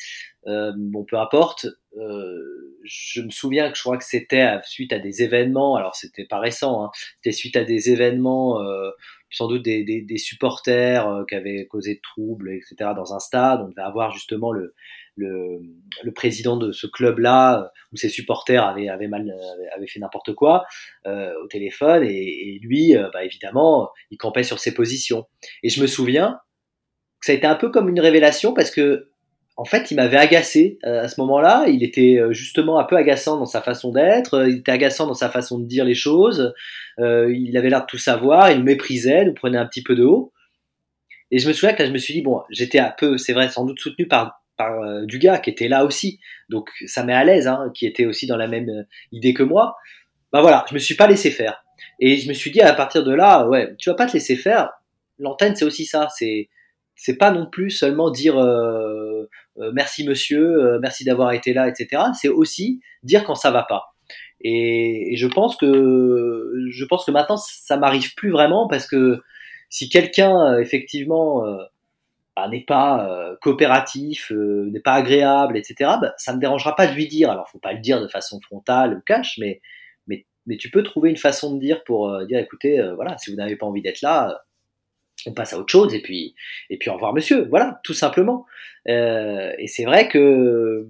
[0.47, 1.67] euh, bon peu importe.
[1.97, 6.25] Euh, je me souviens que je crois que c'était suite à des événements, alors c'était
[6.25, 8.91] pas récent, hein, c'était suite à des événements, euh,
[9.31, 12.91] sans doute des, des, des supporters euh, qui avaient causé de troubles, etc.
[12.97, 13.61] dans un stade.
[13.63, 14.75] On devait avoir justement le,
[15.17, 15.61] le,
[16.03, 19.33] le président de ce club-là, où ses supporters avaient, avaient mal,
[19.75, 20.65] avaient fait n'importe quoi,
[21.07, 22.11] euh, au téléphone, et,
[22.55, 25.27] et lui, euh, bah, évidemment, il campait sur ses positions.
[25.63, 26.41] Et je me souviens
[27.21, 29.12] que ça a été un peu comme une révélation parce que
[29.57, 31.67] en fait, il m'avait agacé euh, à ce moment-là.
[31.69, 34.35] Il était euh, justement un peu agaçant dans sa façon d'être.
[34.35, 36.55] Euh, il était agaçant dans sa façon de dire les choses.
[36.99, 38.51] il avait l'air de tout savoir.
[38.51, 40.33] Il méprisait, nous prenait un petit peu de haut.
[41.31, 43.33] Et je me souviens que là, je me suis dit bon, j'étais un peu, c'est
[43.33, 46.21] vrai, sans doute soutenu par par du gars qui était là aussi.
[46.51, 49.77] Donc ça met à l'aise, hein, qui était aussi dans la même idée que moi.
[50.33, 51.65] Bah voilà, je me suis pas laissé faire.
[52.01, 54.37] Et je me suis dit à partir de là, ouais, tu vas pas te laisser
[54.37, 54.71] faire.
[55.19, 56.09] L'antenne, c'est aussi ça.
[56.15, 56.49] C'est
[56.95, 59.12] c'est pas non plus seulement dire euh, euh,
[59.73, 62.03] merci monsieur, euh, merci d'avoir été là, etc.
[62.19, 63.93] C'est aussi dire quand ça va pas.
[64.41, 69.21] Et, je pense que je pense que maintenant ça m'arrive plus vraiment parce que
[69.71, 71.43] si quelqu'un effectivement
[72.37, 75.93] bah, n'est pas coopératif, n'est pas agréable, etc.
[76.01, 77.31] Bah, ça me dérangera pas de lui dire.
[77.31, 79.61] Alors faut pas le dire de façon frontale ou cash, mais
[80.07, 83.37] mais mais tu peux trouver une façon de dire pour dire écoutez voilà si vous
[83.37, 84.43] n'avez pas envie d'être là
[85.27, 86.35] on passe à autre chose et puis
[86.71, 87.47] et puis au revoir monsieur.
[87.49, 88.47] Voilà tout simplement.
[88.89, 90.89] Euh, et c'est vrai que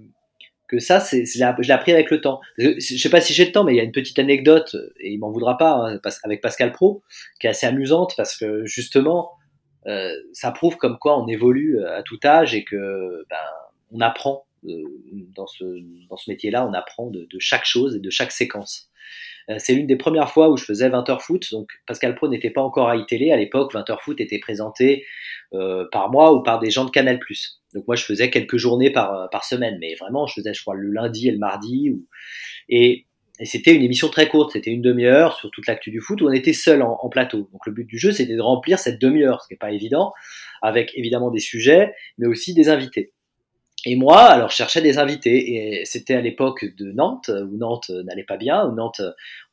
[0.67, 2.41] que ça c'est je l'ai appris avec le temps.
[2.57, 5.11] Je, sais pas si j'ai le temps mais il y a une petite anecdote et
[5.11, 7.03] il m'en voudra pas hein, avec Pascal Pro
[7.39, 9.31] qui est assez amusante parce que justement
[9.85, 13.37] euh, ça prouve comme quoi on évolue à tout âge et que ben,
[13.91, 14.83] on apprend euh,
[15.35, 15.63] dans ce
[16.09, 18.89] dans ce métier là on apprend de, chaque chose et de chaque séquence.
[18.89, 18.92] euh,
[19.57, 21.51] c'est l'une des premières fois où je faisais 20h foot.
[21.51, 23.73] Donc Pascal Pro n'était pas encore à iTélé à l'époque.
[23.73, 25.05] 20h foot était présenté
[25.53, 27.19] euh, par moi ou par des gens de Canal+.
[27.73, 30.61] Donc moi je faisais quelques journées par, euh, par semaine, mais vraiment je faisais je
[30.61, 31.91] crois le lundi et le mardi.
[32.69, 33.05] Et
[33.41, 36.31] c'était une émission très courte, c'était une demi-heure sur toute l'actu du foot où on
[36.31, 37.49] était seul en, en, plateau.
[37.51, 40.13] Donc le but du jeu c'était de remplir cette demi-heure, ce qui n'est pas évident,
[40.61, 43.12] avec évidemment des sujets, mais aussi des invités.
[43.85, 45.79] Et moi, alors, je cherchais des invités.
[45.79, 48.65] Et c'était à l'époque de Nantes, où Nantes n'allait pas bien.
[48.65, 49.01] Où Nantes,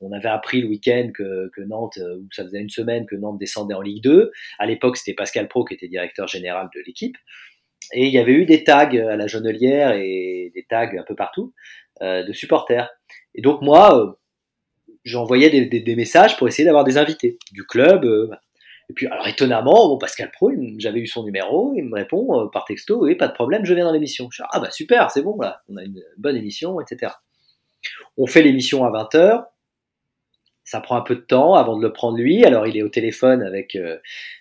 [0.00, 3.38] on avait appris le week-end que, que, Nantes, où ça faisait une semaine que Nantes
[3.38, 4.30] descendait en Ligue 2.
[4.58, 7.16] À l'époque, c'était Pascal Pro qui était directeur général de l'équipe.
[7.92, 11.14] Et il y avait eu des tags à la Jonelière et des tags un peu
[11.14, 11.52] partout
[12.02, 12.88] euh, de supporters.
[13.34, 14.12] Et donc moi, euh,
[15.04, 18.04] j'envoyais des, des, des, messages pour essayer d'avoir des invités du club.
[18.04, 18.28] Euh,
[18.90, 22.64] et puis, alors étonnamment, Pascal Pro, j'avais eu son numéro, il me répond euh, par
[22.64, 24.28] texto, oui, pas de problème, je viens dans l'émission.
[24.32, 27.12] Je dis, ah bah super, c'est bon, là, on a une bonne émission, etc.
[28.18, 29.44] On fait l'émission à 20h,
[30.64, 32.88] ça prend un peu de temps avant de le prendre lui, alors il est au
[32.88, 33.98] téléphone avec, euh,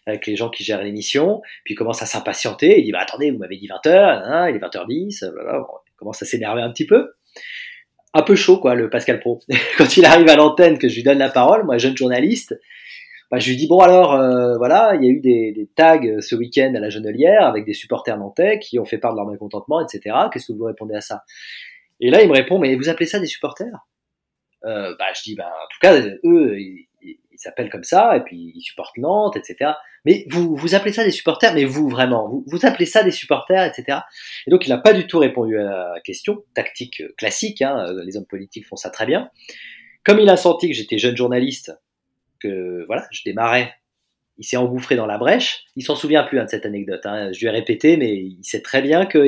[0.07, 3.29] avec les gens qui gèrent l'émission, puis il commence à s'impatienter, il dit, bah attendez,
[3.29, 6.87] vous m'avez dit 20h, hein, il est 20h10, voilà, il commence à s'énerver un petit
[6.87, 7.11] peu
[8.15, 9.39] un peu chaud, quoi, le Pascal Pro.
[9.77, 12.59] Quand il arrive à l'antenne, que je lui donne la parole, moi, jeune journaliste,
[13.31, 16.35] bah, je lui dis bon alors euh, voilà, il y a eu des, tags ce
[16.35, 19.85] week-end à la Genelière avec des supporters nantais qui ont fait part de leur mécontentement,
[19.85, 20.15] etc.
[20.31, 21.23] Qu'est-ce que vous répondez à ça?
[21.99, 23.87] Et là il me répond mais vous appelez ça des supporters?
[24.65, 28.51] Euh, Bah je dis bah en tout cas eux ils s'appellent comme ça et puis
[28.55, 29.73] ils supportent Nantes, etc.
[30.05, 31.53] Mais vous vous appelez ça des supporters?
[31.53, 33.99] Mais vous vraiment vous, vous appelez ça des supporters, etc.
[34.47, 37.61] Et donc il n'a pas du tout répondu à la question tactique classique.
[37.61, 39.29] Hein, les hommes politiques font ça très bien.
[40.03, 41.71] Comme il a senti que j'étais jeune journaliste
[42.39, 43.73] que voilà, je démarrais.
[44.37, 45.65] Il s'est engouffré dans la brèche.
[45.75, 47.01] Il s'en souvient plus hein, de cette anecdote.
[47.05, 47.31] Hein.
[47.33, 49.19] Je lui ai répété, mais il sait très bien que,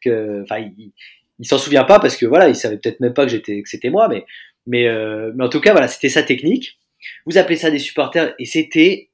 [0.00, 0.70] que, enfin,
[1.38, 3.68] il, s'en souvient pas parce que voilà, il savait peut-être même pas que j'étais, que
[3.68, 4.24] c'était moi, mais,
[4.66, 6.78] mais, euh, mais en tout cas, voilà, c'était sa technique.
[7.26, 9.10] Vous appelez ça des supporters, et c'était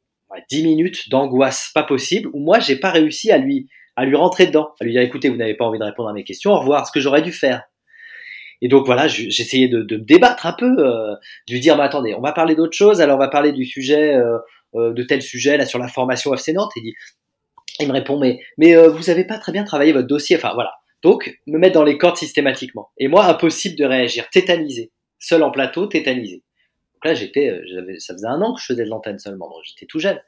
[0.51, 2.29] 10 minutes d'angoisse, pas possible.
[2.33, 5.29] Où moi, j'ai pas réussi à lui, à lui rentrer dedans, à lui dire, écoutez,
[5.29, 6.87] vous n'avez pas envie de répondre à mes questions, au revoir.
[6.87, 7.63] Ce que j'aurais dû faire,
[8.63, 11.15] et donc voilà, j'essayais de, de, débattre un peu, euh,
[11.49, 13.65] de lui dire, mais attendez, on va parler d'autre chose, alors on va parler du
[13.65, 14.39] sujet, euh,
[14.77, 16.55] euh, de tel sujet, là sur la formation FC.
[16.77, 16.95] Il, dit,
[17.81, 20.53] il me répond, mais, mais euh, vous avez pas très bien travaillé votre dossier, enfin
[20.55, 20.73] voilà.
[21.03, 22.91] Donc, me mettre dans les cordes systématiquement.
[22.99, 24.93] Et moi, impossible de réagir, tétanisé.
[25.19, 26.45] Seul en plateau, tétanisé.
[26.95, 29.63] Donc là, j'étais, euh, ça faisait un an que je faisais de l'antenne seulement, donc
[29.65, 30.21] j'étais tout jeune.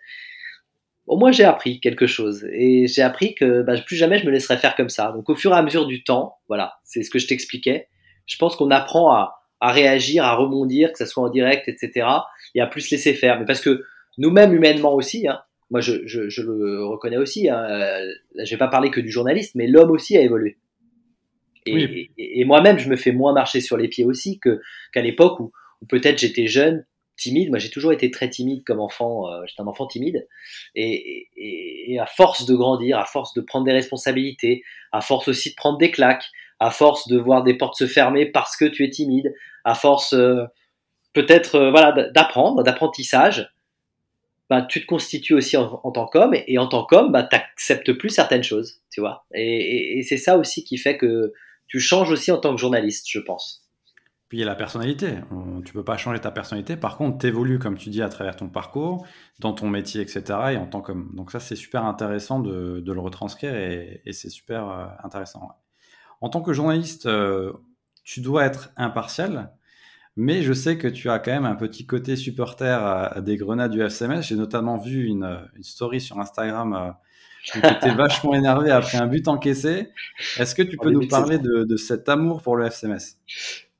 [1.07, 2.45] Au moins, j'ai appris quelque chose.
[2.53, 5.13] Et j'ai appris que bah, plus jamais je me laisserais faire comme ça.
[5.13, 7.89] Donc, au fur et à mesure du temps, voilà, c'est ce que je t'expliquais
[8.27, 12.07] je pense qu'on apprend à, à, réagir, à rebondir, que ce soit en direct, etc.
[12.55, 13.39] Et à plus laisser faire.
[13.39, 13.85] Mais parce que
[14.19, 18.13] nous-mêmes, humainement aussi, hein, moi je, je, je, le reconnais aussi, hein, euh,
[18.45, 20.59] je vais pas parler que du journaliste, mais l'homme aussi a évolué.
[21.65, 22.11] Et, oui.
[22.19, 24.61] et, et moi-même, je me fais moins marcher sur les pieds aussi que
[24.93, 26.85] qu'à l'époque où, où peut-être j'étais jeune,
[27.17, 27.51] timide.
[27.51, 29.31] Moi, j'ai toujours été très timide comme enfant.
[29.31, 30.27] Euh, j'étais un enfant timide.
[30.75, 35.29] Et, et, et, à force de grandir, à force de prendre des responsabilités, à force
[35.29, 36.27] aussi de prendre des claques,
[36.61, 40.13] à force de voir des portes se fermer parce que tu es timide, à force
[40.13, 40.45] euh,
[41.13, 43.53] peut-être euh, voilà d'apprendre, d'apprentissage,
[44.49, 47.37] bah, tu te constitues aussi en, en tant qu'homme et, en tant qu'homme, bah, tu
[47.37, 49.25] n'acceptes plus certaines choses, tu vois.
[49.35, 51.33] Et, et c'est ça aussi qui fait que
[51.69, 53.62] tu changes aussi en tant que journaliste, je pense.
[54.33, 55.19] Puis il y a la personnalité.
[55.31, 56.75] On, tu peux pas changer ta personnalité.
[56.77, 59.07] Par contre, tu évolues, comme tu dis, à travers ton parcours,
[59.41, 60.23] dans ton métier, etc.
[60.53, 61.11] Et en tant qu'homme.
[61.13, 65.51] Donc ça, c'est super intéressant de, de, le retranscrire et, et c'est super euh, intéressant.
[66.23, 67.53] En tant que journaliste, euh,
[68.05, 69.53] tu dois être impartial.
[70.17, 73.83] Mais je sais que tu as quand même un petit côté supporter des grenades du
[73.83, 74.23] FCMS.
[74.23, 78.97] J'ai notamment vu une, une, story sur Instagram euh, où tu étais vachement énervé après
[78.97, 79.91] un but encaissé.
[80.39, 83.19] Est-ce que tu peux nous parler de, de, cet amour pour le FCMS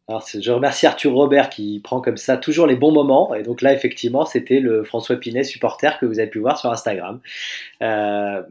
[0.09, 3.35] je remercie Arthur Robert qui prend comme ça toujours les bons moments.
[3.35, 6.71] Et donc là, effectivement, c'était le François Pinet supporter que vous avez pu voir sur
[6.71, 7.21] Instagram.
[7.83, 8.43] Euh,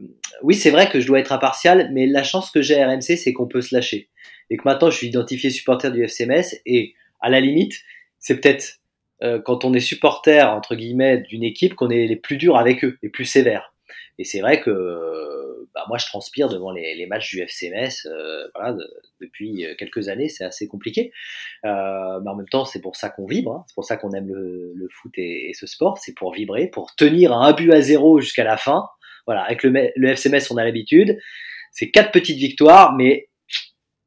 [0.42, 3.16] oui, c'est vrai que je dois être impartial, mais la chance que j'ai à RMC,
[3.16, 4.08] c'est qu'on peut se lâcher.
[4.50, 6.60] Et que maintenant, je suis identifié supporter du FCMS.
[6.66, 7.74] Et à la limite,
[8.18, 8.78] c'est peut-être
[9.22, 12.84] euh, quand on est supporter, entre guillemets, d'une équipe, qu'on est les plus durs avec
[12.84, 13.72] eux, les plus sévères.
[14.18, 18.46] Et c'est vrai que bah, moi, je transpire devant les, les matchs du FCMS euh,
[18.54, 20.28] voilà, de, depuis quelques années.
[20.28, 21.12] C'est assez compliqué.
[21.64, 23.52] Euh, mais en même temps, c'est pour ça qu'on vibre.
[23.52, 23.64] Hein.
[23.66, 25.98] C'est pour ça qu'on aime le, le, foot et, et ce sport.
[25.98, 28.88] C'est pour vibrer, pour tenir un but à zéro jusqu'à la fin.
[29.26, 31.18] Voilà, avec le, le FCMS, on a l'habitude.
[31.70, 33.28] C'est quatre petites victoires, mais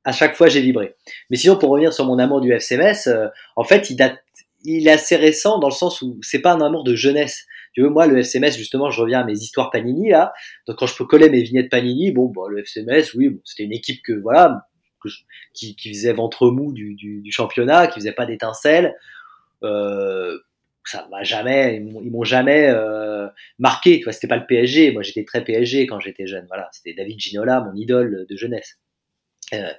[0.04, 0.96] à chaque fois, j'ai vibré.
[1.30, 4.20] Mais sinon, pour revenir sur mon amour du FCMS, euh, en fait, il date,
[4.64, 7.82] il est assez récent dans le sens où c'est pas un amour de jeunesse tu
[7.82, 10.34] veux, moi, le FCMS, justement, je reviens à mes histoires Panini, là.
[10.68, 13.74] Donc, quand je peux coller mes vignettes Panini, bon, bon le FCMS, oui, c'était une
[13.74, 14.68] équipe que, voilà,
[15.54, 18.96] qui, faisait ventre mou du championnat, qui faisait pas d'étincelles.
[19.64, 20.40] Euh,
[20.86, 23.28] ça m'a jamais, ils m'ont jamais euh,
[23.60, 23.98] marqué.
[23.98, 24.92] Tu vois, c'était pas le PSG.
[24.92, 26.46] Moi, j'étais très PSG quand j'étais jeune.
[26.48, 28.78] Voilà, c'était David Ginola, mon idole de jeunesse.
[29.54, 29.72] Euh,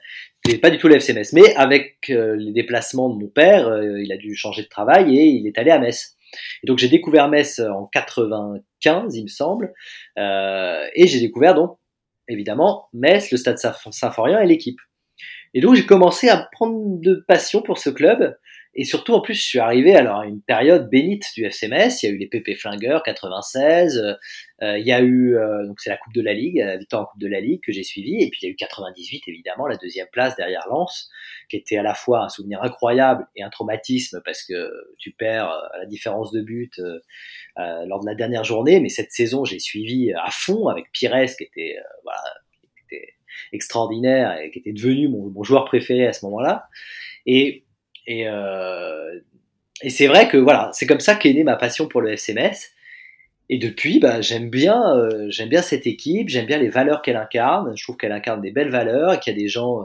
[0.45, 1.33] c'était pas du tout le FCMS.
[1.33, 5.17] Mais avec euh, les déplacements de mon père, euh, il a dû changer de travail
[5.17, 6.16] et il est allé à Metz.
[6.63, 9.73] Et donc j'ai découvert Metz en 95, il me semble,
[10.19, 11.79] euh, et j'ai découvert donc
[12.29, 14.79] évidemment, Metz, le Stade Saint-Florian et l'équipe.
[15.55, 18.37] Et donc j'ai commencé à prendre de passion pour ce club.
[18.79, 22.03] Et surtout, en plus, je suis arrivé alors à une période bénite du FCMS.
[22.03, 24.19] Il y a eu les PP Flingueurs 96.
[24.63, 27.03] Euh, il y a eu euh, donc c'est la Coupe de la Ligue, la victoire
[27.03, 28.23] en Coupe de la Ligue que j'ai suivi.
[28.23, 31.09] Et puis il y a eu 98 évidemment, la deuxième place derrière Lens,
[31.49, 35.51] qui était à la fois un souvenir incroyable et un traumatisme parce que tu perds
[35.51, 38.81] euh, à la différence de but euh, lors de la dernière journée.
[38.81, 42.21] Mais cette saison, j'ai suivi à fond avec Pires, qui était voilà,
[42.89, 43.15] qui était
[43.53, 46.69] extraordinaire et qui était devenu mon, joueur préféré à ce moment-là.
[47.27, 47.65] Et
[48.09, 49.19] et, euh,
[49.83, 52.71] et c'est vrai que voilà, c'est comme ça qu'est née ma passion pour le FCMS.
[53.49, 57.17] Et depuis, bah, j'aime bien, euh, j'aime bien cette équipe, j'aime bien les valeurs qu'elle
[57.17, 57.77] incarne.
[57.77, 59.85] Je trouve qu'elle incarne des belles valeurs et qu'il y a des gens euh,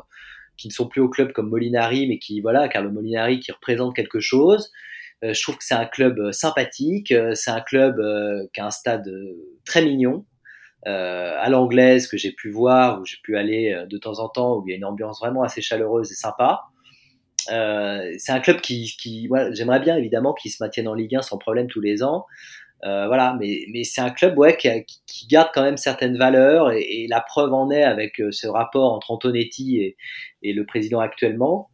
[0.58, 3.96] qui ne sont plus au club comme Molinari, mais qui voilà, Carlo Molinari qui représente
[3.96, 4.72] quelque chose.
[5.24, 8.02] Euh, je trouve que c'est un club sympathique, c'est un club
[8.54, 9.12] qui a un stade
[9.66, 10.26] très mignon.
[10.86, 14.64] À l'anglaise que j'ai pu voir, où j'ai pu aller de temps en temps, où
[14.68, 16.62] il y a une ambiance vraiment assez chaleureuse et sympa.
[17.50, 21.16] Euh, c'est un club qui, qui voilà, j'aimerais bien évidemment qu'il se maintienne en Ligue
[21.16, 22.26] 1 sans problème tous les ans.
[22.84, 24.70] Euh, voilà, mais, mais c'est un club ouais, qui,
[25.06, 28.48] qui, garde quand même certaines valeurs et, et, la preuve en est avec euh, ce
[28.48, 29.98] rapport entre Antonetti et,
[30.42, 31.70] et le président actuellement.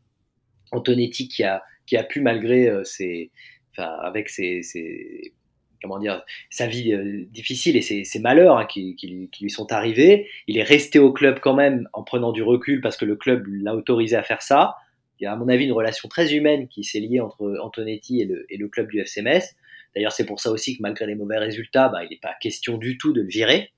[0.71, 3.31] Antonetti qui a, qui a pu malgré euh, ses,
[3.71, 5.33] enfin, avec ses, ses,
[5.81, 9.49] comment dire, sa vie euh, difficile et ses, ses malheurs hein, qui, qui, qui, lui
[9.49, 13.05] sont arrivés, il est resté au club quand même en prenant du recul parce que
[13.05, 14.75] le club l'a autorisé à faire ça
[15.19, 18.21] il y a à mon avis une relation très humaine qui s'est liée entre Antonetti
[18.21, 19.55] et le, et le club du FC Metz.
[19.95, 22.77] D'ailleurs, c'est pour ça aussi que malgré les mauvais résultats, bah, il n'est pas question
[22.77, 23.71] du tout de le virer.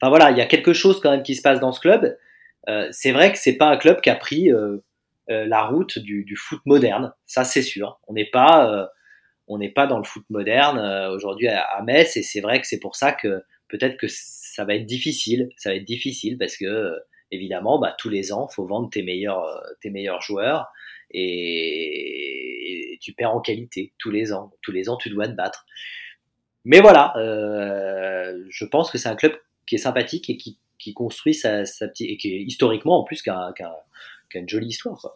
[0.00, 2.16] Enfin voilà, il y a quelque chose quand même qui se passe dans ce club.
[2.68, 4.78] Euh, c'est vrai que c'est pas un club qui a pris euh,
[5.30, 8.00] euh, la route du, du, foot moderne, ça c'est sûr.
[8.06, 8.86] On n'est pas, euh,
[9.48, 12.60] on n'est pas dans le foot moderne euh, aujourd'hui à, à, Metz, et c'est vrai
[12.60, 15.50] que c'est pour ça que peut-être que ça va être difficile.
[15.56, 16.94] Ça va être difficile parce que
[17.30, 20.68] évidemment, bah, tous les ans, faut vendre tes meilleurs, euh, joueurs
[21.10, 24.52] et, tu perds en qualité tous les ans.
[24.62, 25.66] Tous les ans, tu dois te battre.
[26.64, 29.32] Mais voilà, euh, je pense que c'est un club
[29.66, 30.58] qui est sympathique et qui,
[30.94, 33.22] construit sa, sa petite et qui est historiquement en plus
[34.34, 35.00] une jolie histoire.
[35.00, 35.14] Quoi.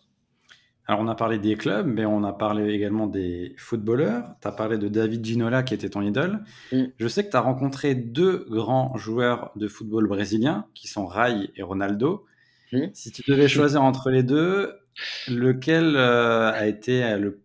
[0.91, 4.25] Alors, on a parlé des clubs, mais on a parlé également des footballeurs.
[4.43, 6.41] Tu as parlé de David Ginola, qui était ton idole.
[6.73, 6.87] Mm.
[6.99, 11.49] Je sais que tu as rencontré deux grands joueurs de football brésiliens, qui sont Rai
[11.55, 12.27] et Ronaldo.
[12.73, 12.87] Mm.
[12.93, 14.81] Si tu devais choisir entre les deux,
[15.29, 17.41] lequel euh, a été le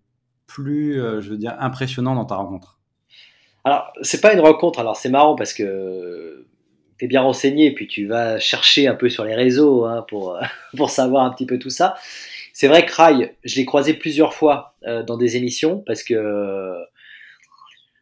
[0.47, 2.79] plus, euh, je veux dire, impressionnant dans ta rencontre?
[3.63, 4.79] Alors, c'est pas une rencontre.
[4.79, 6.47] Alors, c'est marrant parce que
[6.97, 10.39] tu es bien renseigné, puis tu vas chercher un peu sur les réseaux hein, pour,
[10.75, 11.93] pour savoir un petit peu tout ça.
[12.58, 16.74] C'est vrai que Rai, je l'ai croisé plusieurs fois euh, dans des émissions parce que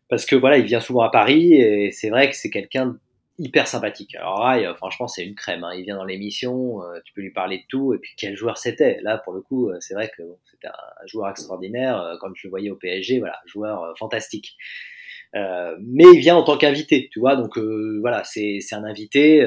[0.09, 2.99] parce que voilà, il vient souvent à Paris et c'est vrai que c'est quelqu'un
[3.39, 4.13] hyper sympathique.
[4.13, 5.63] Alors Rai, euh, franchement, c'est une crème.
[5.63, 5.73] Hein.
[5.75, 8.59] Il vient dans l'émission, euh, tu peux lui parler de tout et puis quel joueur
[8.59, 8.99] c'était.
[9.01, 12.15] Là, pour le coup, c'est vrai que c'était un joueur extraordinaire.
[12.21, 14.55] Quand je le voyais au PSG, voilà, joueur fantastique.
[15.33, 17.35] mais il vient en tant qu'invité, tu vois.
[17.35, 19.43] Donc voilà, c'est un invité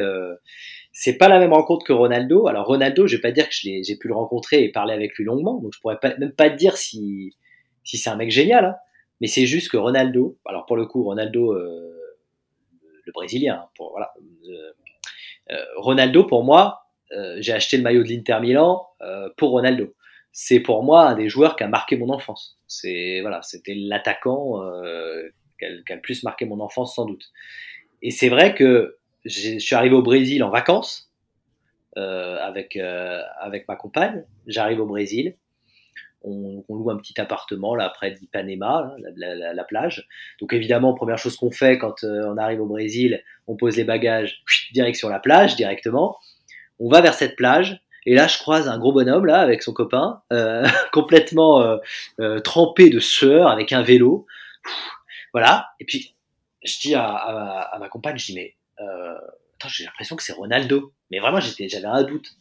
[0.99, 2.47] c'est pas la même rencontre que Ronaldo.
[2.47, 5.25] Alors Ronaldo, je vais pas dire que j'ai pu le rencontrer et parler avec lui
[5.25, 7.35] longuement, donc je pourrais pas, même pas dire si,
[7.85, 8.77] si c'est un mec génial, hein.
[9.21, 12.01] mais c'est juste que Ronaldo, alors pour le coup Ronaldo, euh,
[13.05, 14.15] le Brésilien, hein, pour voilà,
[14.49, 14.73] euh,
[15.51, 19.95] euh, Ronaldo pour moi, euh, j'ai acheté le maillot de l'Inter Milan euh, pour Ronaldo.
[20.33, 22.57] C'est pour moi un des joueurs qui a marqué mon enfance.
[22.69, 24.73] C'est voilà, c'était l'attaquant a,
[25.59, 27.27] qui a le plus marqué mon enfance sans doute.
[28.01, 31.11] Et c'est vrai que je suis arrivé au Brésil en vacances
[31.97, 34.25] euh, avec, euh, avec ma compagne.
[34.47, 35.35] J'arrive au Brésil.
[36.23, 40.09] On, loue un petit appartement là près d'Ipanema, la, la, la, plage.
[40.41, 43.85] Donc évidemment, première chose qu'on fait quand euh, on arrive au Brésil, on pose les
[43.85, 46.19] bagages direction la plage directement.
[46.81, 49.73] On va vers cette plage et là je croise un gros bonhomme là avec son
[49.73, 51.79] copain, euh, complètement
[52.21, 54.27] euh, trempé de sueur avec un vélo.
[55.33, 55.69] Voilà.
[55.79, 56.17] Et puis
[56.65, 60.93] je dis à, ma compagne, je dis mais attends, j'ai l'impression que c'est Ronaldo.
[61.11, 62.37] Mais vraiment, j'étais, j'avais un doute.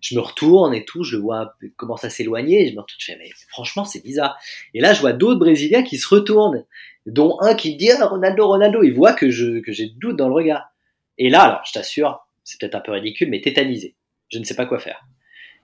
[0.00, 3.04] Je me retourne et tout, je le vois commence à s'éloigner, je me retourne, je
[3.04, 4.38] fais, mais franchement, c'est bizarre.
[4.72, 6.64] Et là, je vois d'autres Brésiliens qui se retournent,
[7.06, 10.28] dont un qui dit, ah, Ronaldo, Ronaldo, il voit que je, que j'ai doute dans
[10.28, 10.70] le regard.
[11.18, 13.96] Et là, alors, je t'assure, c'est peut-être un peu ridicule, mais tétanisé.
[14.28, 15.04] Je ne sais pas quoi faire.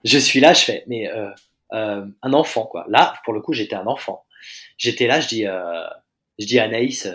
[0.03, 1.29] Je suis là, je fais, mais, euh,
[1.73, 2.85] euh, un enfant, quoi.
[2.89, 4.25] Là, pour le coup, j'étais un enfant.
[4.77, 5.87] J'étais là, je dis, euh,
[6.39, 7.07] je dis à Anaïs,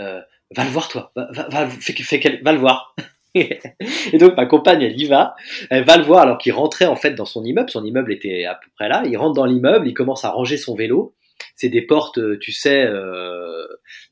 [0.00, 0.20] euh,
[0.54, 2.94] va le voir toi, va, va, va, fais, fais, va le voir.
[3.34, 5.34] et donc ma compagne, elle y va,
[5.70, 8.44] elle va le voir alors qu'il rentrait en fait dans son immeuble, son immeuble était
[8.44, 11.14] à peu près là, il rentre dans l'immeuble, il commence à ranger son vélo,
[11.54, 13.66] c'est des portes, tu sais, euh,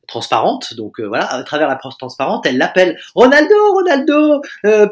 [0.06, 0.74] transparentes.
[0.74, 4.42] Donc voilà, à travers la porte transparente, elle l'appelle Ronaldo, Ronaldo,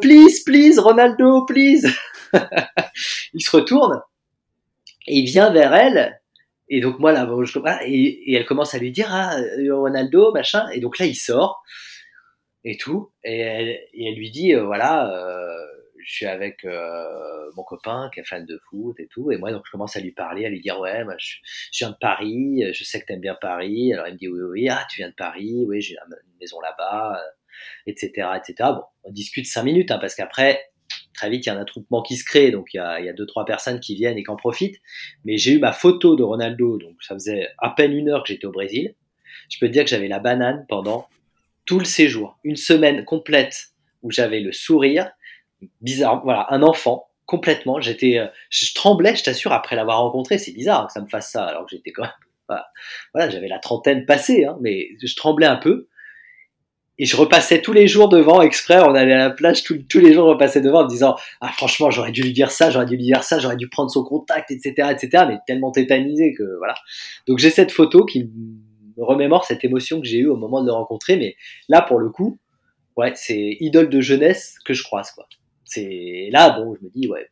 [0.00, 1.86] please, please, Ronaldo, please.
[3.34, 4.00] il se retourne
[5.06, 6.21] et il vient vers elle.
[6.74, 9.36] Et donc moi là, je, et, et elle commence à lui dire ah
[9.70, 10.68] Ronaldo machin.
[10.70, 11.62] Et donc là il sort
[12.64, 13.10] et tout.
[13.24, 15.12] Et elle, et elle lui dit voilà
[16.04, 19.52] je suis avec euh, mon copain qui est fan de foot et tout, et moi
[19.52, 21.36] donc je commence à lui parler, à lui dire ouais, moi, je,
[21.72, 24.68] viens de Paris, je sais que t'aimes bien Paris, alors il me dit oui oui,
[24.68, 27.22] ah tu viens de Paris, oui j'ai une maison là-bas,
[27.86, 28.70] etc euh, etc.
[28.74, 30.71] Bon, on discute cinq minutes hein, parce qu'après
[31.14, 33.06] très vite il y a un attroupement qui se crée, donc il y a, il
[33.06, 34.80] y a deux trois personnes qui viennent et qui en profitent.
[35.24, 38.28] Mais j'ai eu ma photo de Ronaldo, donc ça faisait à peine une heure que
[38.28, 38.94] j'étais au Brésil.
[39.50, 41.06] Je peux te dire que j'avais la banane pendant
[41.64, 43.68] tout le séjour, une semaine complète
[44.02, 45.10] où j'avais le sourire
[45.80, 47.80] bizarre, voilà, un enfant complètement.
[47.80, 50.38] J'étais, euh, je tremblais, je t'assure, après l'avoir rencontré.
[50.38, 52.60] C'est bizarre que ça me fasse ça, alors que j'étais quand même,
[53.14, 55.88] voilà, j'avais la trentaine passée, hein, mais je tremblais un peu.
[56.98, 60.12] Et je repassais tous les jours devant, exprès, on allait à la plage, tous, les
[60.12, 62.86] jours je repassais devant en me disant, ah franchement, j'aurais dû lui dire ça, j'aurais
[62.86, 66.58] dû lui dire ça, j'aurais dû prendre son contact, etc., etc., mais tellement tétanisé que
[66.58, 66.74] voilà.
[67.26, 68.30] Donc j'ai cette photo qui
[68.98, 71.34] me remémore cette émotion que j'ai eue au moment de le rencontrer, mais
[71.68, 72.38] là, pour le coup,
[72.96, 75.26] ouais, c'est idole de jeunesse que je croise, quoi
[75.72, 77.30] c'est là, bon, je me dis, ouais,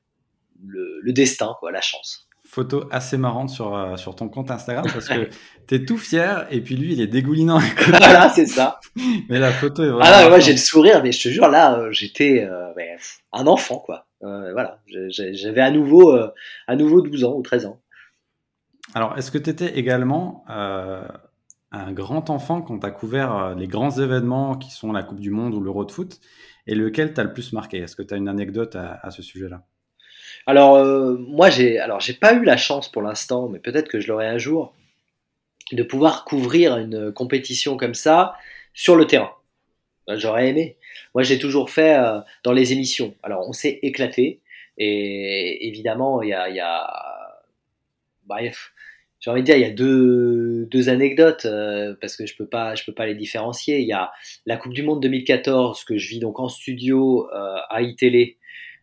[0.64, 2.28] le, destin, quoi, la chance.
[2.50, 5.28] Photo assez marrante sur, euh, sur ton compte Instagram parce que
[5.68, 7.60] tu es tout fier et puis lui, il est dégoulinant.
[7.88, 8.80] voilà, c'est ça.
[9.28, 10.04] mais la photo est vraiment.
[10.04, 12.72] Ah non, moi j'ai le sourire, mais je te jure, là, euh, j'étais euh,
[13.32, 14.08] un enfant, quoi.
[14.20, 16.12] voilà, j'avais à nouveau,
[16.66, 17.80] à nouveau 12 ans ou 13 ans.
[18.96, 23.96] Alors, est-ce que tu étais également un grand enfant quand tu as couvert les grands
[23.96, 26.18] événements qui sont la Coupe du Monde ou l'Euro de foot
[26.66, 27.78] et lequel t'a le plus marqué?
[27.78, 29.62] Est-ce que tu as une anecdote à, ce sujet-là?
[30.46, 34.00] Alors, euh, moi, j'ai alors j'ai pas eu la chance pour l'instant, mais peut-être que
[34.00, 34.74] je l'aurai un jour,
[35.72, 38.34] de pouvoir couvrir une compétition comme ça
[38.74, 39.32] sur le terrain.
[40.06, 40.76] Ben, j'aurais aimé.
[41.14, 43.14] Moi, j'ai toujours fait euh, dans les émissions.
[43.22, 44.40] Alors, on s'est éclaté,
[44.78, 47.42] et évidemment, il y a, y a...
[48.26, 48.72] Bref,
[49.20, 52.46] j'ai envie de dire, il y a deux, deux anecdotes euh, parce que je peux
[52.46, 53.80] pas, je peux pas les différencier.
[53.80, 54.10] Il y a
[54.46, 58.38] la Coupe du Monde 2014 que je vis donc en studio euh, à iTélé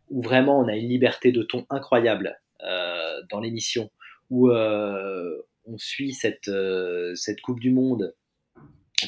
[0.09, 3.89] où vraiment on a une liberté de ton incroyable euh, dans l'émission
[4.29, 8.13] où euh, on suit cette euh, cette Coupe du Monde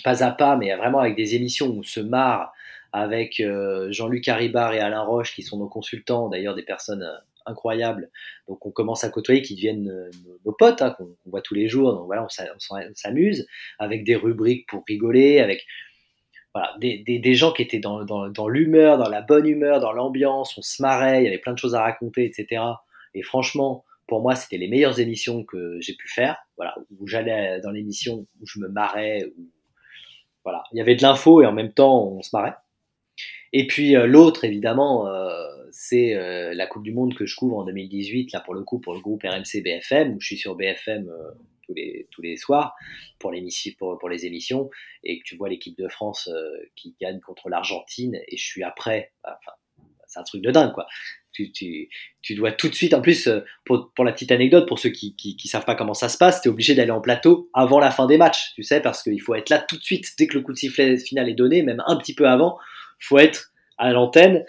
[0.04, 2.54] pas à pas, mais vraiment avec des émissions où on se marre
[2.93, 3.41] avec
[3.89, 7.08] Jean-Luc Haribar et Alain Roche qui sont nos consultants, d'ailleurs des personnes
[7.50, 8.10] incroyables.
[8.47, 10.10] Donc on commence à côtoyer, qui deviennent euh,
[10.45, 11.93] nos, potes, hein, qu'on voit tous les jours.
[11.93, 13.45] Donc voilà, on s'amuse
[13.78, 15.66] avec des rubriques pour rigoler, avec
[16.54, 19.80] voilà, des, des, des gens qui étaient dans, dans, dans l'humeur, dans la bonne humeur,
[19.80, 20.58] dans l'ambiance.
[20.58, 22.62] On se marrait, il y avait plein de choses à raconter, etc.
[23.14, 26.38] Et franchement, pour moi, c'était les meilleures émissions que j'ai pu faire.
[26.58, 29.50] Voilà, où j'allais dans l'émission où je me marrais, où
[30.43, 32.56] voilà, il y avait de l'info et en même temps on se marrait.
[33.54, 35.30] Et puis euh, l'autre, évidemment, euh,
[35.72, 38.80] c'est euh, la Coupe du Monde que je couvre en 2018, là pour le coup
[38.80, 41.32] pour le groupe RMC BFM, où je suis sur BFM euh,
[41.70, 42.76] tous, les, tous les soirs
[43.20, 43.32] pour,
[43.78, 44.70] pour, pour les émissions,
[45.03, 48.63] et que tu vois l'équipe de France euh, qui gagne contre l'Argentine, et je suis
[48.63, 49.51] après, enfin,
[50.07, 50.88] c'est un truc de dingue quoi.
[51.32, 51.89] Tu, tu,
[52.24, 53.30] tu, dois tout de suite, en plus,
[53.63, 56.17] pour, pour la petite anecdote, pour ceux qui, qui, qui savent pas comment ça se
[56.17, 59.03] passe, tu es obligé d'aller en plateau avant la fin des matchs, tu sais, parce
[59.03, 61.36] qu'il faut être là tout de suite, dès que le coup de sifflet final est
[61.36, 62.57] donné, même un petit peu avant,
[62.99, 64.43] faut être à l'antenne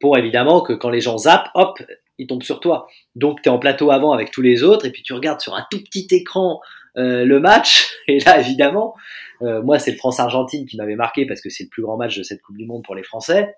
[0.00, 1.82] pour évidemment que quand les gens zappent, hop,
[2.20, 2.86] ils tombent sur toi.
[3.16, 5.54] Donc tu es en plateau avant avec tous les autres et puis tu regardes sur
[5.54, 6.60] un tout petit écran
[6.96, 8.94] euh, le match et là évidemment,
[9.42, 12.16] euh, moi c'est le France-Argentine qui m'avait marqué parce que c'est le plus grand match
[12.16, 13.54] de cette Coupe du Monde pour les Français.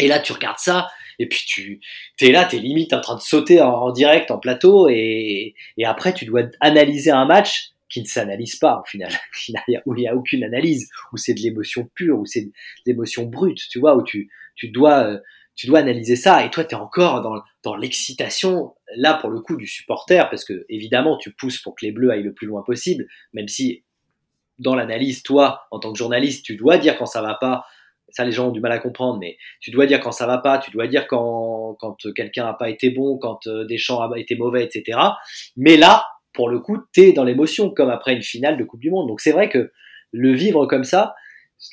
[0.00, 1.80] Et là, tu regardes ça, et puis tu
[2.20, 5.84] es là, tu es limite en train de sauter en, direct, en plateau, et, et,
[5.84, 9.10] après, tu dois analyser un match qui ne s'analyse pas, au final,
[9.86, 12.52] où il n'y a aucune analyse, où c'est de l'émotion pure, où c'est de
[12.86, 15.18] l'émotion brute, tu vois, où tu, tu dois euh,
[15.58, 19.40] tu dois analyser ça et toi tu es encore dans, dans l'excitation là pour le
[19.40, 22.46] coup du supporter parce que évidemment tu pousses pour que les bleus aillent le plus
[22.46, 23.84] loin possible même si
[24.58, 27.64] dans l'analyse toi en tant que journaliste tu dois dire quand ça va pas
[28.10, 30.38] ça les gens ont du mal à comprendre mais tu dois dire quand ça va
[30.38, 34.18] pas tu dois dire quand quand quelqu'un a pas été bon quand euh, Deschamps a
[34.18, 34.98] été mauvais etc
[35.56, 38.80] mais là pour le coup tu es dans l'émotion comme après une finale de Coupe
[38.80, 39.72] du Monde donc c'est vrai que
[40.12, 41.14] le vivre comme ça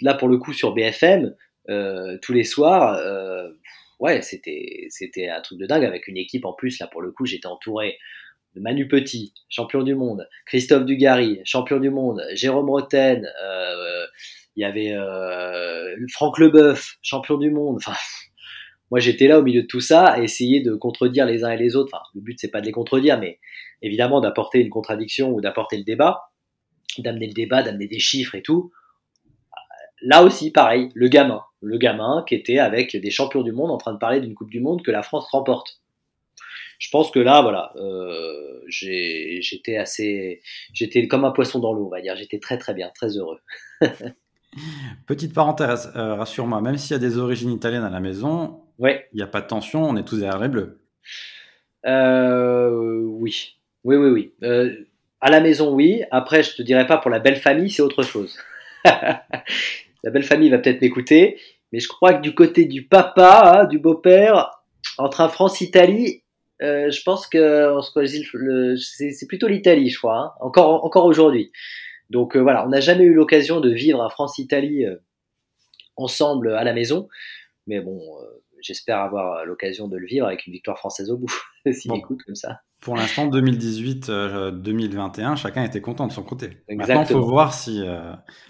[0.01, 1.33] là pour le coup sur BFM
[1.67, 2.93] euh, tous les soirs.
[2.93, 3.49] Euh,
[3.99, 6.79] ouais, c'était c'était un truc de dingue avec une équipe en plus.
[6.79, 7.97] Là, pour le coup, j'étais entouré
[8.55, 14.05] de Manu Petit, champion du monde, Christophe Dugarry, champion du monde, Jérôme Roten, euh,
[14.55, 17.75] il y avait euh, Franck Leboeuf, champion du monde.
[17.77, 17.97] Enfin,
[18.91, 21.57] moi j'étais là au milieu de tout ça à essayer de contredire les uns et
[21.57, 21.91] les autres.
[21.93, 23.39] Enfin, le but c'est pas de les contredire, mais
[23.81, 26.31] évidemment d'apporter une contradiction ou d'apporter le débat,
[26.97, 28.71] d'amener le débat, d'amener des chiffres et tout.
[30.01, 33.77] Là aussi, pareil, le gamin, le gamin qui était avec des champions du monde en
[33.77, 35.81] train de parler d'une Coupe du Monde que la France remporte.
[36.79, 40.41] Je pense que là, voilà, euh, j'étais assez,
[40.73, 42.15] j'étais comme un poisson dans l'eau, on va dire.
[42.15, 43.39] J'étais très très bien, très heureux.
[45.07, 49.07] Petite parenthèse, euh, rassure-moi, même s'il y a des origines italiennes à la maison, ouais.
[49.13, 50.79] il n'y a pas de tension, on est tous derrière les bleus.
[51.85, 54.33] Euh, oui, oui, oui, oui.
[54.43, 54.73] Euh,
[55.21, 56.03] à la maison, oui.
[56.11, 58.37] Après, je te dirais pas pour la belle famille, c'est autre chose.
[58.85, 61.37] la belle famille va peut-être m'écouter,
[61.71, 64.51] mais je crois que du côté du papa, hein, du beau-père,
[64.97, 66.23] entre un France-Italie,
[66.61, 67.75] euh, je pense que
[68.77, 70.31] c'est plutôt l'Italie, je crois, hein.
[70.39, 71.51] encore, encore aujourd'hui.
[72.09, 74.95] Donc euh, voilà, on n'a jamais eu l'occasion de vivre un France-Italie euh,
[75.97, 77.09] ensemble à la maison,
[77.67, 77.99] mais bon,
[78.61, 81.33] j'espère avoir l'occasion de le vivre avec une victoire française au bout,
[81.71, 82.59] s'il écoute comme ça.
[82.79, 86.51] Pour l'instant, 2018-2021, chacun était content de son côté.
[86.69, 87.83] Maintenant, il faut voir si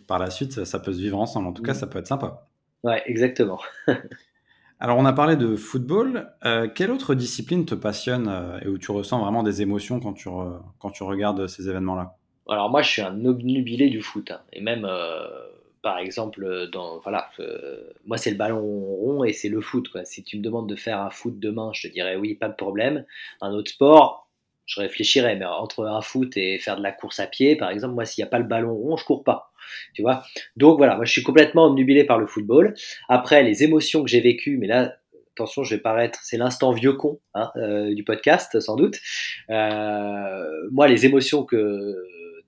[0.08, 1.48] par la suite ça peut se vivre ensemble.
[1.48, 1.76] En tout cas, mm.
[1.76, 2.50] ça peut être sympa.
[2.86, 3.60] Ouais, exactement.
[4.80, 6.32] Alors, on a parlé de football.
[6.76, 10.30] quelle autre discipline te passionne et où tu ressens vraiment des émotions quand tu,
[10.80, 12.16] quand tu regardes ces événements-là?
[12.48, 14.42] Alors moi, je suis un obnubilé du foot, hein.
[14.54, 15.28] et même euh,
[15.82, 19.90] par exemple, dans voilà, euh, moi c'est le ballon rond et c'est le foot.
[19.90, 20.06] Quoi.
[20.06, 22.56] Si tu me demandes de faire un foot demain, je te dirais oui, pas de
[22.56, 23.06] problème.
[23.42, 24.25] Un autre sport,
[24.66, 27.94] je réfléchirais, mais entre un foot et faire de la course à pied, par exemple,
[27.94, 29.52] moi s'il n'y a pas le ballon rond, je cours pas.
[29.94, 30.24] Tu vois?
[30.58, 32.74] Donc voilà, moi je suis complètement obnubilé par le football.
[33.10, 34.96] Après les émotions que j'ai vécues, mais là
[35.34, 38.96] attention, je vais paraître, c'est l'instant vieux con hein, euh, du podcast sans doute.
[39.50, 41.58] moi, les émotions que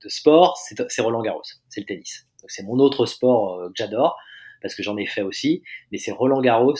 [0.03, 2.27] de sport, c'est Roland Garros, c'est le tennis.
[2.47, 4.17] C'est mon autre sport euh, que j'adore
[4.61, 6.75] parce que j'en ai fait aussi, mais c'est Roland Garros.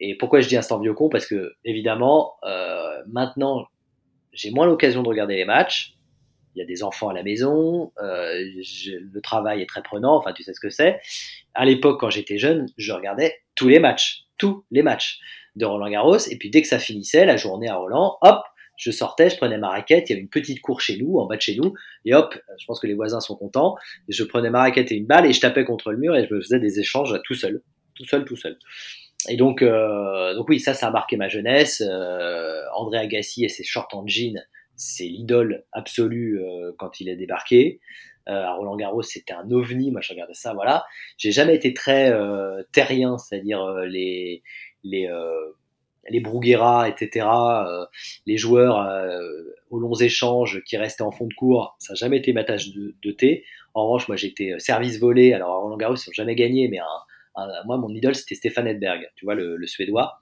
[0.00, 1.08] Et pourquoi je dis instant vieux con?
[1.08, 3.66] Parce que évidemment, euh, maintenant,
[4.34, 5.94] j'ai moins l'occasion de regarder les matchs.
[6.54, 10.16] Il y a des enfants à la maison, euh, le travail est très prenant.
[10.16, 11.00] Enfin, tu sais ce que c'est.
[11.54, 15.18] À l'époque, quand j'étais jeune, je regardais tous les matchs, tous les matchs
[15.56, 16.18] de Roland Garros.
[16.30, 18.44] Et puis dès que ça finissait, la journée à Roland, hop,
[18.76, 21.26] je sortais, je prenais ma raquette, il y avait une petite cour chez nous, en
[21.26, 21.74] bas de chez nous,
[22.04, 23.76] et hop, je pense que les voisins sont contents,
[24.08, 26.34] je prenais ma raquette et une balle et je tapais contre le mur et je
[26.34, 27.62] me faisais des échanges tout seul,
[27.94, 28.58] tout seul, tout seul.
[29.28, 31.82] Et donc, euh, donc oui, ça, ça a marqué ma jeunesse.
[31.86, 34.44] Euh, André Agassi et ses shorts en jean,
[34.76, 37.80] c'est l'idole absolue euh, quand il est débarqué.
[38.28, 39.90] Euh, à Roland Garros, c'était un ovni.
[39.90, 40.84] Moi, je regardais ça, voilà.
[41.18, 44.42] J'ai jamais été très euh, terrien, c'est-à-dire les
[44.82, 45.08] les
[46.08, 47.84] les Bruguera, etc., euh,
[48.26, 52.18] les joueurs euh, aux longs échanges qui restaient en fond de cours, ça n'a jamais
[52.18, 53.44] été ma tâche de, thé.
[53.74, 56.68] En revanche, moi j'étais euh, service volé, alors à Roland Garros, ils n'ont jamais gagné,
[56.68, 56.78] mais
[57.66, 60.20] moi mon idole c'était Stéphane Edberg, tu vois, le, le Suédois,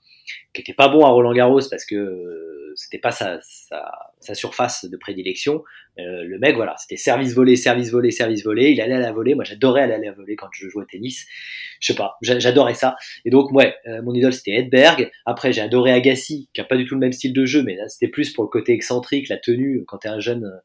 [0.52, 4.96] qui était pas bon à Roland Garros parce que c'était pas sa, sa, surface de
[4.96, 5.62] prédilection.
[5.98, 8.70] Euh, le mec, voilà, c'était service volé, service volé, service volé.
[8.70, 9.34] Il allait à la volée.
[9.34, 11.26] Moi, j'adorais aller à la volée quand je jouais au tennis.
[11.80, 12.96] Je sais pas, j'adorais ça.
[13.24, 15.10] Et donc, ouais, euh, mon idole, c'était Edberg.
[15.26, 17.76] Après, j'ai adoré Agassi, qui a pas du tout le même style de jeu, mais
[17.76, 19.84] là, c'était plus pour le côté excentrique, la tenue.
[19.86, 20.58] Quand t'es un jeune euh,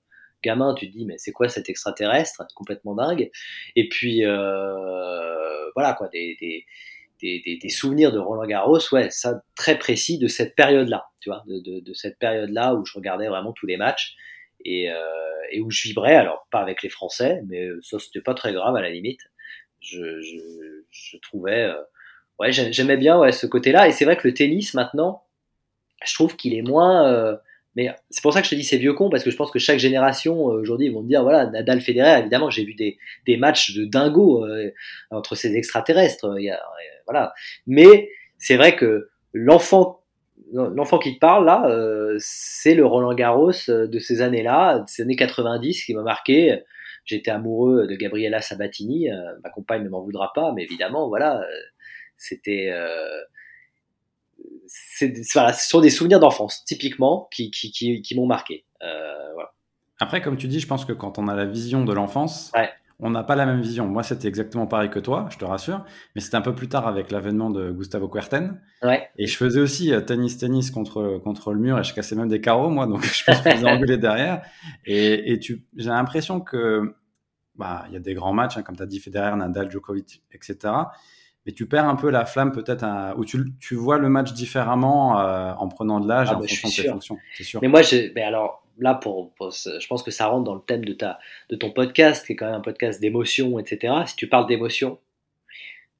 [0.47, 2.43] gamin, tu te dis, mais c'est quoi cet extraterrestre?
[2.55, 3.29] Complètement dingue.
[3.75, 6.65] Et puis, voilà, quoi, des, des
[7.21, 11.93] des, souvenirs de Roland Garros, ouais, ça très précis de cette période-là, tu vois, de,
[11.93, 14.15] cette période-là où je regardais vraiment tous les matchs
[14.63, 18.53] et, euh, où je vibrais, alors pas avec les Français, mais ça c'était pas très
[18.53, 19.21] grave à la limite.
[19.79, 21.81] Je, trouvais, euh,
[22.39, 25.23] ouais, j'aimais bien ouais, ce côté-là et c'est vrai que le tennis maintenant,
[26.05, 27.35] je trouve qu'il est moins euh,
[27.77, 29.51] mais c'est pour ça que je te dis c'est vieux con, parce que je pense
[29.51, 32.73] que chaque génération, euh, aujourd'hui, ils vont me dire, voilà, Nadal Federer, évidemment, j'ai vu
[32.73, 32.97] des,
[33.27, 34.71] des matchs de dingo euh,
[35.11, 36.25] entre ces extraterrestres.
[36.25, 36.59] A,
[37.05, 37.33] voilà.
[37.67, 38.09] Mais
[38.39, 40.01] c'est vrai que l'enfant
[40.53, 45.03] l'enfant qui te parle là, euh, c'est le Roland Garros de ces années-là, de ces
[45.03, 46.59] années 90 qui m'a marqué.
[47.05, 49.09] J'étais amoureux de Gabriela Sabatini,
[49.43, 51.45] ma compagne ne m'en voudra pas, mais évidemment, voilà,
[52.17, 52.73] c'était
[55.33, 58.65] voilà, ce sont des souvenirs d'enfance, typiquement, qui, qui, qui, qui m'ont marqué.
[58.83, 59.53] Euh, voilà.
[59.99, 62.51] Après, comme tu dis, je pense que quand on a la vision de l'enfance,
[62.99, 63.87] on n'a pas la même vision.
[63.87, 66.87] Moi, c'était exactement pareil que toi, je te rassure, mais c'était un peu plus tard
[66.87, 68.59] avec l'avènement de Gustavo Kuerten.
[68.83, 69.07] Ouais.
[69.17, 72.41] Et je faisais aussi euh, tennis-tennis contre, contre le mur et je cassais même des
[72.41, 74.41] carreaux, moi, donc je me faisais engueuler derrière.
[74.85, 76.95] Et, et tu, j'ai l'impression que,
[77.55, 80.23] bah, il y a des grands matchs, hein, comme tu as dit, Federer, Nadal, Djokovic,
[80.31, 80.73] etc
[81.47, 82.85] mais tu perds un peu la flamme peut-être
[83.15, 86.45] où tu, tu, vois le match différemment euh, en prenant de l'âge ah, en bah,
[86.47, 87.17] fonction de tes fonctions.
[87.39, 87.61] Sûr.
[87.61, 87.81] Mais moi,
[88.13, 91.19] mais alors là, pour, je pense que ça rentre dans le thème de, ta,
[91.49, 93.93] de ton podcast, qui est quand même un podcast d'émotion, etc.
[94.07, 94.99] Si tu parles d'émotion,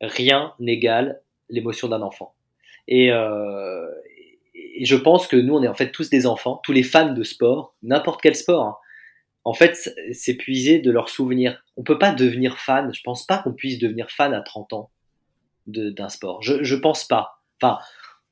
[0.02, 2.36] rien n'égale l'émotion d'un enfant.
[2.90, 3.88] Et, euh,
[4.54, 7.14] et, je pense que nous, on est en fait tous des enfants, tous les fans
[7.14, 8.64] de sport, n'importe quel sport.
[8.64, 8.76] Hein.
[9.46, 11.64] En fait, c'est puiser de leurs souvenirs.
[11.78, 12.94] On peut pas devenir fan.
[12.94, 14.92] Je pense pas qu'on puisse devenir fan à 30 ans
[15.68, 16.42] d'un sport.
[16.42, 17.42] Je, je pense pas.
[17.62, 17.80] Enfin,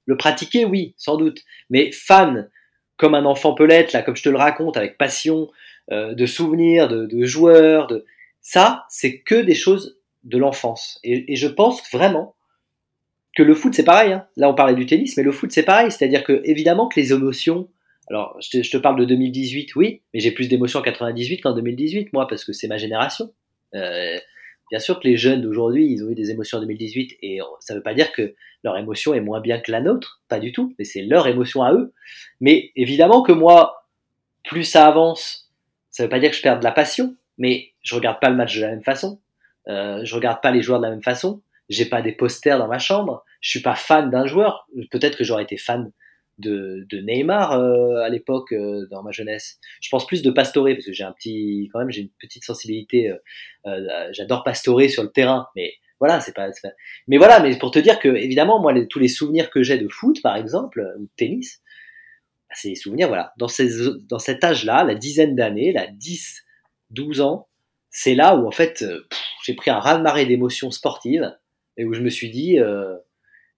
[0.06, 1.44] le pratiquer, oui, sans doute.
[1.70, 2.50] Mais fan,
[2.98, 5.50] comme un enfant peut l'être, là, comme je te le raconte, avec passion,
[5.92, 8.06] euh, de souvenirs, de, de joueurs, de
[8.42, 11.00] ça, c'est que des choses de l'enfance.
[11.04, 12.36] Et, et, je pense vraiment
[13.36, 14.14] que le foot, c'est pareil.
[14.14, 14.26] Hein.
[14.38, 15.92] Là, on parlait du tennis, mais le foot, c'est pareil.
[15.92, 17.70] C'est-à-dire que, évidemment, que les émotions.
[18.10, 21.42] Alors, je te, je te parle de 2018, oui, mais j'ai plus d'émotions en 98
[21.42, 23.32] qu'en 2018, moi, parce que c'est ma génération.
[23.74, 24.18] Euh,
[24.70, 27.74] bien sûr que les jeunes d'aujourd'hui, ils ont eu des émotions en 2018, et ça
[27.74, 30.52] ne veut pas dire que leur émotion est moins bien que la nôtre, pas du
[30.52, 31.94] tout, mais c'est leur émotion à eux.
[32.42, 33.88] Mais évidemment que moi,
[34.44, 35.52] plus ça avance,
[35.92, 38.30] ça ne veut pas dire que je perds de la passion, mais je regarde pas
[38.30, 39.22] le match de la même façon,
[39.68, 42.68] euh, je regarde pas les joueurs de la même façon, j'ai pas des posters dans
[42.68, 44.68] ma chambre, je suis pas fan d'un joueur.
[44.92, 45.92] Peut-être que j'aurais été fan
[46.38, 49.60] de, de Neymar euh, à l'époque euh, dans ma jeunesse.
[49.82, 52.44] Je pense plus de Pastore parce que j'ai un petit, quand même, j'ai une petite
[52.44, 53.10] sensibilité.
[53.10, 53.18] Euh,
[53.68, 56.70] euh, j'adore Pastore sur le terrain, mais voilà, c'est pas, pas,
[57.08, 59.88] Mais voilà, mais pour te dire que évidemment, moi, tous les souvenirs que j'ai de
[59.88, 61.62] foot, par exemple, ou de tennis,
[62.50, 63.70] bah, c'est des souvenirs, voilà, dans, ces,
[64.10, 66.44] dans cet âge-là, la dizaine d'années, la 10,
[66.92, 67.48] 12 ans,
[67.90, 68.84] c'est là où en fait,
[69.46, 71.34] j'ai pris un raz-de-marée d'émotions sportives
[71.78, 72.96] et où je me suis dit, euh,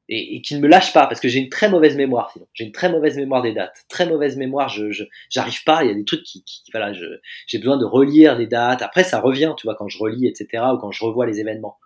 [0.10, 2.48] et, et qui ne me lâche pas parce que j'ai une très mauvaise mémoire sinon.
[2.54, 3.86] J'ai une très mauvaise mémoire des dates.
[3.90, 7.06] Très mauvaise mémoire je j'arrive pas il y a des trucs qui, qui voilà je
[7.48, 8.82] j'ai besoin de relire les dates.
[8.82, 11.78] Après ça revient tu vois quand je relis etc ou quand je revois les événements.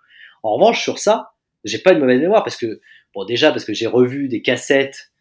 [0.44, 1.32] En revanche sur ça
[1.64, 2.82] j'ai pas une mauvaise mémoire parce que
[3.14, 5.12] bon déjà parce que j'ai revu des cassettes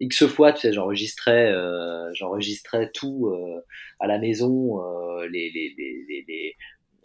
[0.00, 3.64] x fois tu sais j'enregistrais euh, j'enregistrais tout euh,
[4.00, 6.56] à la maison euh, les, les, les, les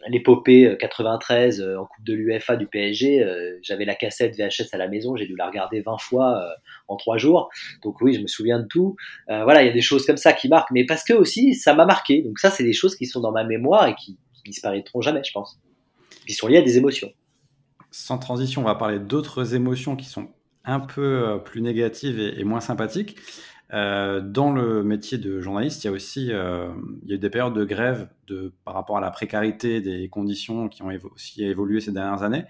[0.08, 4.76] l'épopée 93 euh, en Coupe de l'UFA du PSG, euh, j'avais la cassette VHS à
[4.76, 6.48] la maison, j'ai dû la regarder 20 fois euh,
[6.88, 7.50] en trois jours.
[7.82, 8.96] Donc oui, je me souviens de tout.
[9.28, 11.74] voilà, il y a des choses comme ça qui marquent, mais parce que aussi ça
[11.74, 12.22] m'a marqué.
[12.22, 15.32] Donc ça, c'est des choses qui sont dans ma mémoire et qui, disparaîtront jamais, je
[15.32, 15.58] pense.
[16.24, 17.12] Qui sont liées à des émotions.
[17.90, 20.28] Sans transition, on va parler d'autres émotions qui sont
[20.64, 23.16] un peu plus négatives et moins sympathiques.
[23.72, 26.68] Euh, dans le métier de journaliste, il y a aussi euh,
[27.02, 30.08] il y a eu des périodes de grève de, par rapport à la précarité des
[30.08, 32.44] conditions qui ont aussi évolué ces dernières années.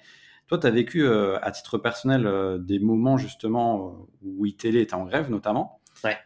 [0.46, 2.28] Toi, tu as vécu euh, à titre personnel
[2.60, 5.80] des moments justement où ITL était en grève notamment.
[6.04, 6.16] Ouais.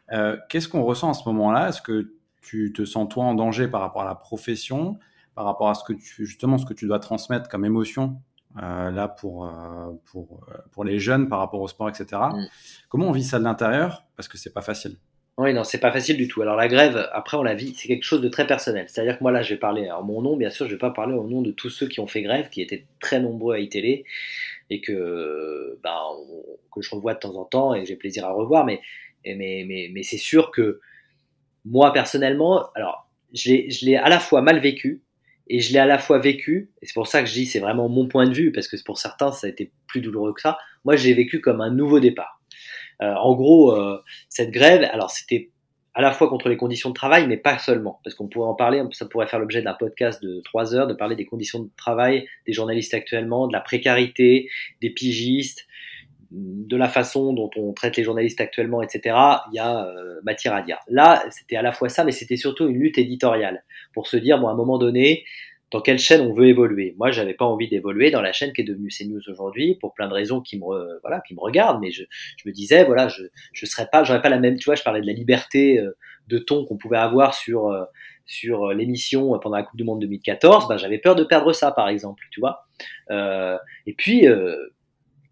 [0.49, 1.68] Qu'est-ce qu'on ressent à ce moment-là?
[1.68, 2.12] Est-ce que
[2.43, 4.99] tu te sens toi en danger par rapport à la profession,
[5.36, 8.20] par rapport à ce que tu justement ce que tu dois transmettre comme émotion?
[8.57, 12.07] Euh, là pour, euh, pour, euh, pour les jeunes par rapport au sport, etc.
[12.32, 12.46] Mm.
[12.88, 14.05] Comment on vit ça de l'intérieur?
[14.16, 14.96] Parce que c'est pas facile.
[15.38, 16.42] Oui, non, c'est pas facile du tout.
[16.42, 18.86] Alors la grève, après on la vit, c'est quelque chose de très personnel.
[18.88, 20.90] C'est-à-dire que moi là, je vais parler en mon nom, bien sûr, je vais pas
[20.90, 23.61] parler au nom de tous ceux qui ont fait grève, qui étaient très nombreux à
[23.61, 24.05] iTélé
[24.68, 26.01] et que, ben,
[26.74, 28.66] que je revois de temps en temps et j'ai plaisir à revoir.
[28.66, 28.80] Mais,
[29.24, 30.80] mais, mais, mais c'est sûr que
[31.64, 35.03] moi personnellement, alors je l'ai à la fois mal vécu,
[35.51, 37.59] et je l'ai à la fois vécu, et c'est pour ça que je dis c'est
[37.59, 40.40] vraiment mon point de vue, parce que pour certains ça a été plus douloureux que
[40.40, 40.59] ça.
[40.84, 42.40] Moi j'ai vécu comme un nouveau départ.
[43.03, 43.98] Euh, en gros, euh,
[44.28, 45.51] cette grève, alors c'était
[45.94, 48.55] à la fois contre les conditions de travail, mais pas seulement, parce qu'on pourrait en
[48.55, 51.70] parler, ça pourrait faire l'objet d'un podcast de trois heures, de parler des conditions de
[51.76, 54.48] travail des journalistes actuellement, de la précarité,
[54.80, 55.66] des pigistes,
[56.31, 59.16] de la façon dont on traite les journalistes actuellement, etc.,
[59.53, 60.78] il y a euh, matière à dire.
[60.89, 64.39] Là, c'était à la fois ça, mais c'était surtout une lutte éditoriale pour se dire,
[64.39, 65.24] bon, à un moment donné,
[65.70, 66.95] dans quelle chaîne on veut évoluer?
[66.99, 70.09] Moi, j'avais pas envie d'évoluer dans la chaîne qui est devenue CNews aujourd'hui pour plein
[70.09, 70.64] de raisons qui me
[71.03, 72.03] voilà, qui me regardent, mais je,
[72.37, 73.22] je me disais voilà, je
[73.53, 75.97] je serais pas, j'aurais pas la même, tu vois, je parlais de la liberté euh,
[76.28, 77.85] de ton qu'on pouvait avoir sur euh,
[78.26, 81.89] sur l'émission pendant la Coupe du Monde 2014, ben, j'avais peur de perdre ça, par
[81.89, 82.64] exemple, tu vois.
[83.11, 84.24] Euh, et puis,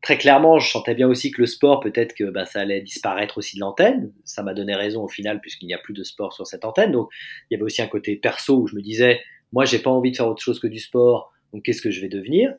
[0.03, 3.39] très clairement, je sentais bien aussi que le sport, peut-être que bah, ça allait disparaître
[3.39, 4.13] aussi de l'antenne.
[4.25, 6.93] Ça m'a donné raison au final, puisqu'il n'y a plus de sport sur cette antenne.
[6.93, 7.09] Donc,
[7.51, 9.21] il y avait aussi un côté perso où je me disais,
[9.53, 11.33] moi, j'ai pas envie de faire autre chose que du sport.
[11.53, 12.53] Donc, qu'est-ce que je vais devenir?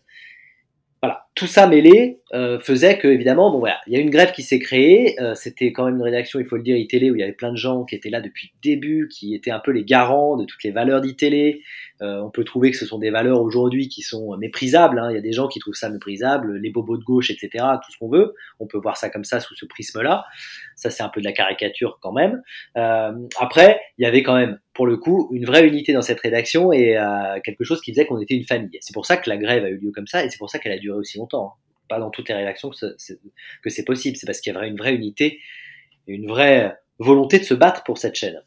[1.02, 4.34] Voilà, tout ça mêlé euh, faisait que évidemment, bon voilà, il y a une grève
[4.34, 5.18] qui s'est créée.
[5.22, 7.32] Euh, C'était quand même une rédaction, il faut le dire, iTélé où il y avait
[7.32, 10.36] plein de gens qui étaient là depuis le début, qui étaient un peu les garants
[10.36, 11.62] de toutes les valeurs d'ITélé.
[12.02, 15.00] Euh, on peut trouver que ce sont des valeurs aujourd'hui qui sont méprisables.
[15.00, 15.12] Hein.
[15.12, 17.66] Il y a des gens qui trouvent ça méprisable, les bobos de gauche, etc.
[17.84, 18.36] Tout ce qu'on veut.
[18.60, 20.26] On peut voir ça comme ça sous ce prisme-là.
[20.76, 22.42] Ça, c'est un peu de la caricature quand même.
[22.78, 26.22] Euh, après, il y avait quand même pour le coup, une vraie unité dans cette
[26.22, 28.78] rédaction et euh, quelque chose qui faisait qu'on était une famille.
[28.80, 30.58] C'est pour ça que la grève a eu lieu comme ça et c'est pour ça
[30.58, 31.48] qu'elle a duré aussi longtemps.
[31.48, 31.60] Hein.
[31.90, 34.16] Pas dans toutes les rédactions que c'est possible.
[34.16, 35.42] C'est parce qu'il y avait une vraie unité,
[36.08, 38.42] une vraie volonté de se battre pour cette chaîne.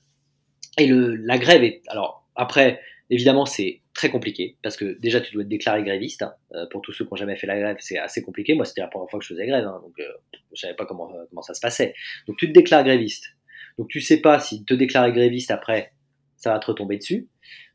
[0.79, 2.81] Et le, la grève est, alors après,
[3.13, 6.23] évidemment, c'est très compliqué parce que déjà tu dois être déclaré gréviste.
[6.23, 6.33] Hein.
[6.55, 8.55] Euh, pour tous ceux qui n'ont jamais fait la grève, c'est assez compliqué.
[8.55, 10.05] Moi, c'était la première fois que je faisais grève, hein, donc euh,
[10.53, 11.95] je savais pas comment euh, comment ça se passait.
[12.27, 13.37] Donc tu te déclares gréviste.
[13.79, 15.93] Donc tu sais pas si te déclarer gréviste après,
[16.37, 17.29] ça va te retomber dessus.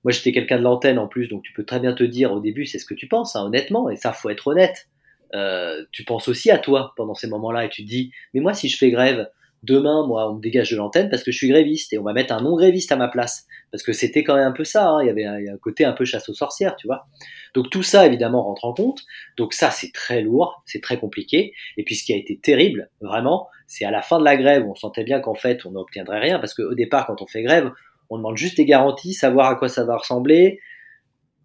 [0.04, 2.40] Moi, j'étais quelqu'un de l'antenne en plus, donc tu peux très bien te dire au
[2.40, 4.88] début, c'est ce que tu penses, hein, honnêtement, et ça, faut être honnête.
[5.36, 8.54] Euh, tu penses aussi à toi pendant ces moments-là et tu te dis, mais moi,
[8.54, 9.30] si je fais grève,
[9.64, 12.14] demain, moi, on me dégage de l'antenne parce que je suis gréviste et on va
[12.14, 13.46] mettre un non gréviste à ma place.
[13.72, 15.04] Parce que c'était quand même un peu ça, hein.
[15.04, 17.06] il, y avait un, côté un peu chasse aux sorcières, tu vois.
[17.54, 19.02] Donc tout ça, évidemment, rentre en compte.
[19.38, 21.54] Donc ça, c'est très lourd, c'est très compliqué.
[21.78, 24.66] Et puis ce qui a été terrible, vraiment, c'est à la fin de la grève,
[24.68, 27.72] on sentait bien qu'en fait, on n'obtiendrait rien parce qu'au départ, quand on fait grève,
[28.10, 30.60] on demande juste des garanties, savoir à quoi ça va ressembler,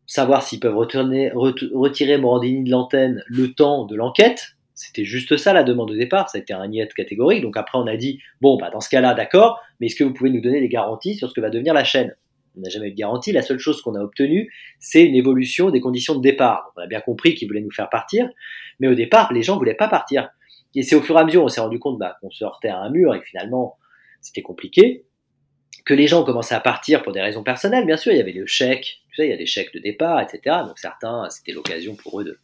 [0.06, 5.52] savoir s'ils peuvent retourner, retirer Morandini de l'antenne le temps de l'enquête, c'était juste ça
[5.52, 7.42] la demande au départ, ça a été un niet catégorique.
[7.42, 10.12] Donc après on a dit bon bah dans ce cas-là d'accord, mais est-ce que vous
[10.12, 12.16] pouvez nous donner des garanties sur ce que va devenir la chaîne?
[12.56, 13.32] On n'a jamais eu de garantie.
[13.32, 16.72] La seule chose qu'on a obtenue, c'est une évolution des conditions de départ.
[16.76, 18.28] on a bien compris qu'ils voulaient nous faire partir,
[18.80, 20.30] mais au départ les gens voulaient pas partir.
[20.74, 22.68] Et c'est au fur et à mesure on s'est rendu compte bah, qu'on se heurtait
[22.68, 23.78] à un mur et que finalement
[24.20, 25.04] c'était compliqué.
[25.84, 28.32] Que les gens commencé à partir pour des raisons personnelles, bien sûr, il y avait
[28.32, 30.58] le chèque, tu sais, il y a des chèques de départ, etc.
[30.64, 32.38] Donc certains, c'était l'occasion pour eux de,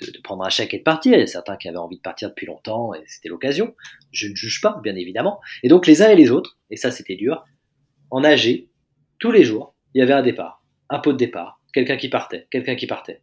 [0.00, 1.14] de, de, prendre un chèque et de partir.
[1.14, 3.74] Il y a certains qui avaient envie de partir depuis longtemps et c'était l'occasion.
[4.12, 5.40] Je ne juge pas, bien évidemment.
[5.62, 7.44] Et donc les uns et les autres, et ça c'était dur,
[8.10, 8.66] en AG,
[9.18, 12.46] tous les jours, il y avait un départ, un pot de départ, quelqu'un qui partait,
[12.50, 13.22] quelqu'un qui partait.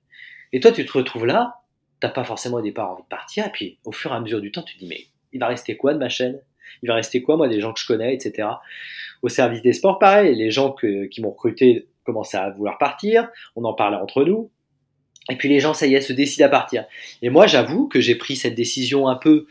[0.51, 1.61] Et toi, tu te retrouves là,
[1.99, 4.41] t'as pas forcément au départ envie de partir, et puis au fur et à mesure
[4.41, 6.39] du temps, tu te dis, mais il va rester quoi de ma chaîne?
[6.84, 8.47] Il va rester quoi, moi, des gens que je connais, etc.
[9.21, 13.30] Au service des sports, pareil, les gens que, qui m'ont recruté commençaient à vouloir partir,
[13.55, 14.51] on en parlait entre nous,
[15.30, 16.86] et puis les gens, ça y est, se décident à partir.
[17.21, 19.47] Et moi, j'avoue que j'ai pris cette décision un peu.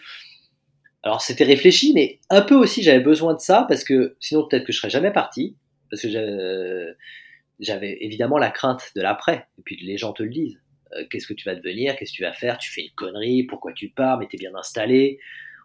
[1.02, 4.64] Alors c'était réfléchi, mais un peu aussi j'avais besoin de ça parce que sinon peut-être
[4.64, 5.54] que je serais jamais parti
[5.90, 6.96] parce que
[7.60, 9.46] j'avais évidemment la crainte de l'après.
[9.58, 10.58] Et puis les gens te le disent.
[10.96, 11.96] Euh, qu'est-ce que tu vas devenir?
[11.96, 12.56] Qu'est-ce que tu vas faire?
[12.56, 13.42] Tu fais une connerie?
[13.42, 14.18] Pourquoi tu pars?
[14.18, 15.18] Mais t'es bien installé.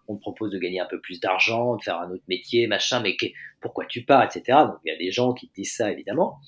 [0.08, 3.00] On te propose de gagner un peu plus d'argent, de faire un autre métier, machin.
[3.02, 3.16] Mais
[3.62, 4.58] pourquoi tu pars, etc.
[4.66, 6.40] Donc il y a des gens qui te disent ça évidemment.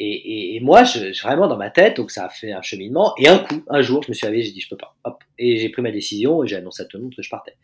[0.00, 3.14] Et, et, et, moi, je, vraiment dans ma tête, donc ça a fait un cheminement.
[3.18, 4.96] Et un coup, un jour, je me suis réveillé, j'ai dit je peux pas.
[5.04, 5.22] Hop.
[5.38, 7.56] Et j'ai pris ma décision et j'ai annoncé à tout le monde que je partais.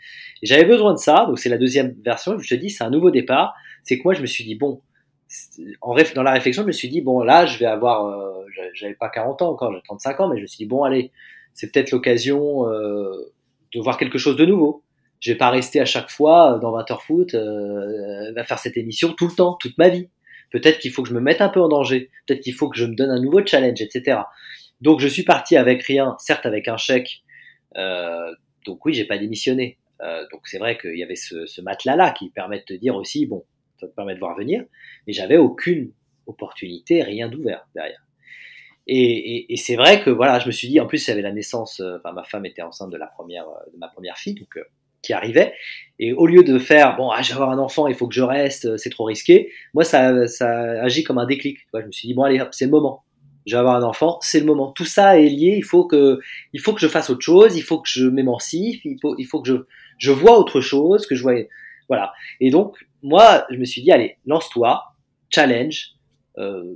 [0.42, 2.38] J'avais besoin de ça, donc c'est la deuxième version.
[2.38, 3.54] Je te dis, c'est un nouveau départ.
[3.82, 4.80] C'est que moi, je me suis dit bon,
[5.80, 8.94] en dans la réflexion, je me suis dit bon, là, je vais avoir, euh, j'avais
[8.94, 11.12] pas 40 ans encore, j'ai 35 ans, mais je me suis dit bon, allez,
[11.54, 13.32] c'est peut-être l'occasion euh,
[13.74, 14.82] de voir quelque chose de nouveau.
[15.20, 18.76] Je vais pas rester à chaque fois dans 20 heures foot, euh, à faire cette
[18.76, 20.08] émission tout le temps, toute ma vie.
[20.50, 22.10] Peut-être qu'il faut que je me mette un peu en danger.
[22.26, 24.20] Peut-être qu'il faut que je me donne un nouveau challenge, etc.
[24.80, 27.22] Donc je suis parti avec rien, certes avec un chèque.
[27.76, 28.34] Euh,
[28.66, 29.78] donc oui, j'ai pas démissionné.
[30.02, 32.96] Euh, donc c'est vrai qu'il y avait ce, ce matelas-là qui permet de te dire
[32.96, 33.44] aussi, bon,
[33.78, 34.64] ça te permet de voir venir.
[35.06, 35.92] Mais j'avais aucune
[36.26, 38.02] opportunité, rien d'ouvert derrière.
[38.86, 41.12] Et, et, et c'est vrai que voilà, je me suis dit, en plus, il y
[41.12, 44.16] avait la naissance, euh, enfin ma femme était enceinte de la première, de ma première
[44.16, 44.64] fille, donc euh,
[45.02, 45.52] qui arrivait.
[45.98, 48.14] Et au lieu de faire, bon, ah, je vais avoir un enfant, il faut que
[48.14, 50.48] je reste, euh, c'est trop risqué, moi, ça, ça
[50.82, 51.58] agit comme un déclic.
[51.74, 53.04] Je me suis dit, bon, allez, c'est le moment.
[53.46, 54.72] Je vais avoir un enfant, c'est le moment.
[54.72, 56.20] Tout ça est lié, il faut que,
[56.52, 59.24] il faut que je fasse autre chose, il faut que je m'émancipe, il faut, il
[59.24, 59.56] faut que je,
[59.98, 61.34] je vois autre chose, que je vois,
[61.88, 62.12] voilà.
[62.40, 64.84] Et donc, moi, je me suis dit, allez, lance-toi,
[65.30, 65.92] challenge,
[66.38, 66.74] euh,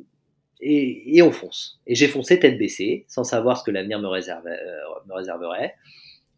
[0.60, 1.80] et, et, on fonce.
[1.86, 5.74] Et j'ai foncé tête baissée, sans savoir ce que l'avenir me, réservait, euh, me réserverait.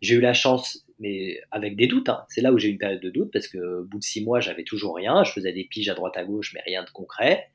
[0.01, 2.09] J'ai eu la chance mais avec des doutes.
[2.09, 2.24] Hein.
[2.28, 4.24] C'est là où j'ai eu une période de doute parce que au bout de six
[4.24, 5.24] mois, j'avais toujours rien.
[5.24, 7.49] Je faisais des piges à droite à gauche, mais rien de concret.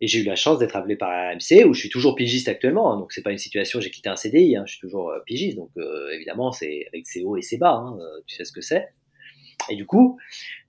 [0.00, 2.92] Et j'ai eu la chance d'être appelé par AMC, où je suis toujours pigiste actuellement.
[2.92, 2.98] Hein.
[2.98, 4.64] donc c'est pas une situation, j'ai quitté un CDI, hein.
[4.66, 5.56] je suis toujours euh, pigiste.
[5.56, 7.74] Donc euh, évidemment, c'est avec ses hauts et ses bas.
[7.74, 7.96] Hein.
[8.00, 8.88] Euh, tu sais ce que c'est.
[9.70, 10.18] Et du coup,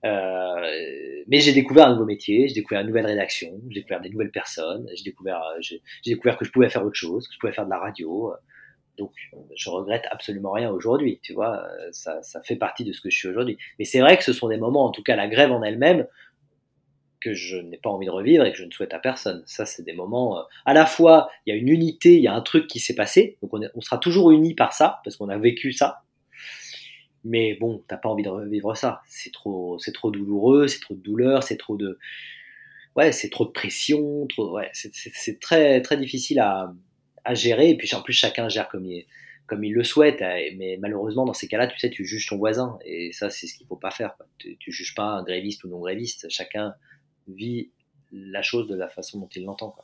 [0.04, 4.30] mais j'ai découvert un nouveau métier, j'ai découvert une nouvelle rédaction, j'ai découvert des nouvelles
[4.30, 7.66] personnes, j'ai découvert, j'ai découvert que je pouvais faire autre chose, que je pouvais faire
[7.66, 8.32] de la radio,
[8.96, 9.12] donc,
[9.54, 13.10] je regrette absolument rien aujourd'hui, tu vois, euh, ça, ça, fait partie de ce que
[13.10, 13.58] je suis aujourd'hui.
[13.78, 16.06] Mais c'est vrai que ce sont des moments, en tout cas la grève en elle-même,
[17.20, 19.42] que je n'ai pas envie de revivre et que je ne souhaite à personne.
[19.46, 22.28] Ça, c'est des moments, euh, à la fois, il y a une unité, il y
[22.28, 25.00] a un truc qui s'est passé, donc on, est, on sera toujours unis par ça,
[25.04, 26.02] parce qu'on a vécu ça.
[27.24, 29.02] Mais bon, t'as pas envie de revivre ça.
[29.08, 31.98] C'est trop, c'est trop douloureux, c'est trop de douleur, c'est trop de,
[32.94, 36.72] ouais, c'est trop de pression, trop, ouais, c'est très, très difficile à,
[37.26, 37.70] à gérer.
[37.70, 39.04] Et puis en plus, chacun gère comme il,
[39.46, 40.20] comme il le souhaite.
[40.56, 42.78] Mais malheureusement, dans ces cas-là, tu sais, tu juges ton voisin.
[42.84, 44.14] Et ça, c'est ce qu'il faut pas faire.
[44.38, 46.26] Tu, tu juges pas un gréviste ou non gréviste.
[46.30, 46.74] Chacun
[47.28, 47.70] vit
[48.12, 49.74] la chose de la façon dont il l'entend.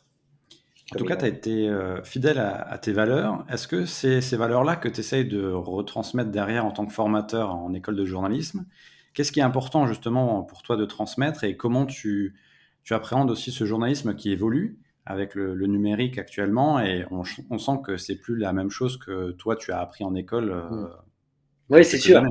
[0.95, 3.47] En tout cas, tu as été euh, fidèle à, tes valeurs.
[3.49, 7.55] Est-ce que c'est ces valeurs-là que tu essayes de retransmettre derrière en tant que formateur
[7.55, 8.67] en école de journalisme?
[9.15, 11.45] Qu'est-ce qui est important justement pour toi de transmettre?
[11.45, 12.35] Et comment tu,
[12.85, 14.79] tu appréhendes aussi ce journalisme qui évolue?
[15.07, 19.33] Avec le, numérique actuellement et on, on sent que c'est plus la même chose que
[19.33, 20.53] toi tu as appris en école.
[20.53, 20.89] Mmh.
[21.73, 22.23] Oui, c'est sûr.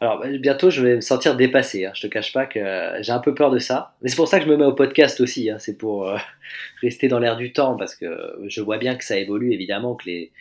[0.00, 1.86] Alors bah, bientôt, je vais me sentir dépassé.
[1.86, 1.92] Hein.
[1.94, 3.94] Je te cache pas que euh, j'ai un peu peur de ça.
[4.02, 5.48] Mais c'est pour ça que je me mets au podcast aussi.
[5.48, 5.58] Hein.
[5.58, 6.18] C'est pour euh,
[6.82, 8.06] rester dans l'air du temps parce que
[8.46, 10.32] je vois bien que ça évolue, évidemment, que les,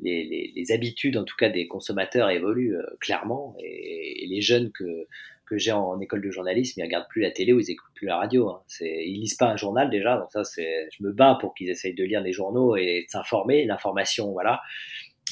[0.00, 3.56] les, les, habitudes, en tout cas des consommateurs, évoluent euh, clairement.
[3.64, 5.06] Et, les jeunes que,
[5.52, 8.06] que j'ai en, école de journalisme, ils regardent plus la télé ou ils écoutent plus
[8.06, 8.48] la radio.
[8.48, 8.62] Hein.
[8.80, 10.16] Ils lisent pas un journal déjà.
[10.16, 13.10] Donc ça, c'est, je me bats pour qu'ils essayent de lire les journaux et de
[13.10, 13.66] s'informer.
[13.66, 14.62] L'information, voilà.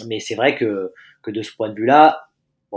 [0.07, 0.93] Mais c'est vrai que,
[1.27, 2.23] de ce point de vue-là,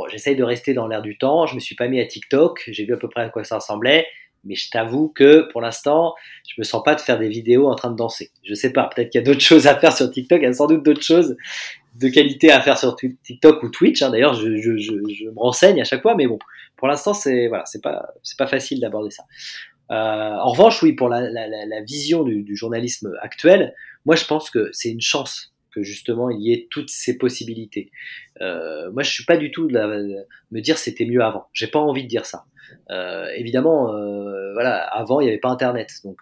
[0.08, 1.46] j'essaye de rester dans l'air du temps.
[1.46, 2.64] Je me suis pas mis à TikTok.
[2.68, 4.08] J'ai vu à peu près à quoi ça ressemblait.
[4.44, 6.14] Mais je t'avoue que pour l'instant,
[6.48, 8.32] je me sens pas de faire des vidéos en train de danser.
[8.44, 8.90] Je sais pas.
[8.94, 10.40] Peut-être qu'il y a d'autres choses à faire sur TikTok.
[10.42, 11.36] Il y a sans doute d'autres choses
[11.96, 14.02] de qualité à faire sur TikTok ou Twitch.
[14.02, 14.10] Hein.
[14.10, 16.16] D'ailleurs, je, je, je, je, me renseigne à chaque fois.
[16.16, 16.40] Mais bon,
[16.76, 19.24] pour l'instant, c'est voilà, c'est pas c'est pas facile d'aborder ça.
[19.92, 23.76] Euh, en revanche, oui, pour la, la, la vision du, du journalisme actuel,
[24.06, 27.92] moi, je pense que c'est une chance que justement il y ait toutes ces possibilités.
[28.42, 31.48] Euh, moi, je suis pas du tout de, me dire c'était mieux avant.
[31.54, 32.46] J'ai pas envie de dire ça.
[32.90, 36.22] Euh, évidemment, euh, voilà, avant il n'y avait pas Internet, donc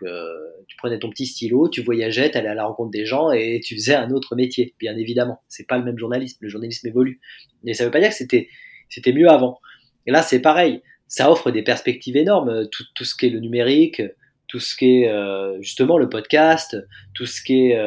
[0.67, 3.59] tu prenais ton petit stylo, tu voyageais, tu allais à la rencontre des gens et
[3.63, 4.75] tu faisais un autre métier.
[4.79, 6.37] Bien évidemment, c'est pas le même journalisme.
[6.41, 7.19] Le journalisme évolue,
[7.63, 8.49] mais ça veut pas dire que c'était
[8.89, 9.59] c'était mieux avant.
[10.05, 10.81] Et là, c'est pareil.
[11.07, 12.67] Ça offre des perspectives énormes.
[12.69, 14.01] Tout ce qui est le numérique,
[14.47, 16.77] tout ce qui est justement le podcast,
[17.13, 17.77] tout ce qui est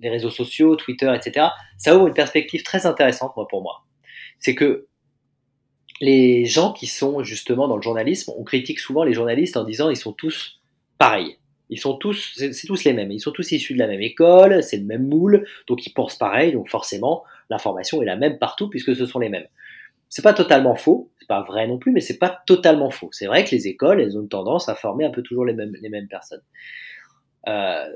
[0.00, 1.46] les réseaux sociaux, Twitter, etc.,
[1.78, 3.84] ça ouvre une perspective très intéressante moi, pour moi.
[4.38, 4.86] C'est que
[6.00, 9.88] les gens qui sont justement dans le journalisme, on critique souvent les journalistes en disant
[9.88, 10.60] ils sont tous
[10.98, 11.38] pareils.
[11.70, 13.10] Ils sont tous, c'est tous les mêmes.
[13.12, 16.16] Ils sont tous issus de la même école, c'est le même moule, donc ils pensent
[16.16, 19.46] pareil, donc forcément l'information est la même partout puisque ce sont les mêmes.
[20.08, 23.08] C'est pas totalement faux, c'est pas vrai non plus, mais c'est pas totalement faux.
[23.12, 25.74] C'est vrai que les écoles, elles ont tendance à former un peu toujours les mêmes,
[25.80, 26.42] les mêmes personnes.
[27.48, 27.86] Euh,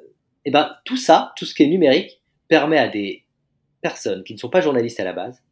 [0.46, 3.24] et eh ben tout ça, tout ce qui est numérique, permet à des
[3.82, 5.42] personnes qui ne sont pas journalistes à la base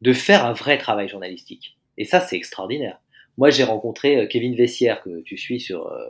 [0.00, 1.78] de faire un vrai travail journalistique.
[1.98, 3.00] Et ça, c'est extraordinaire.
[3.38, 6.04] Moi, j'ai rencontré euh, Kevin Vessière, que tu suis sur, euh,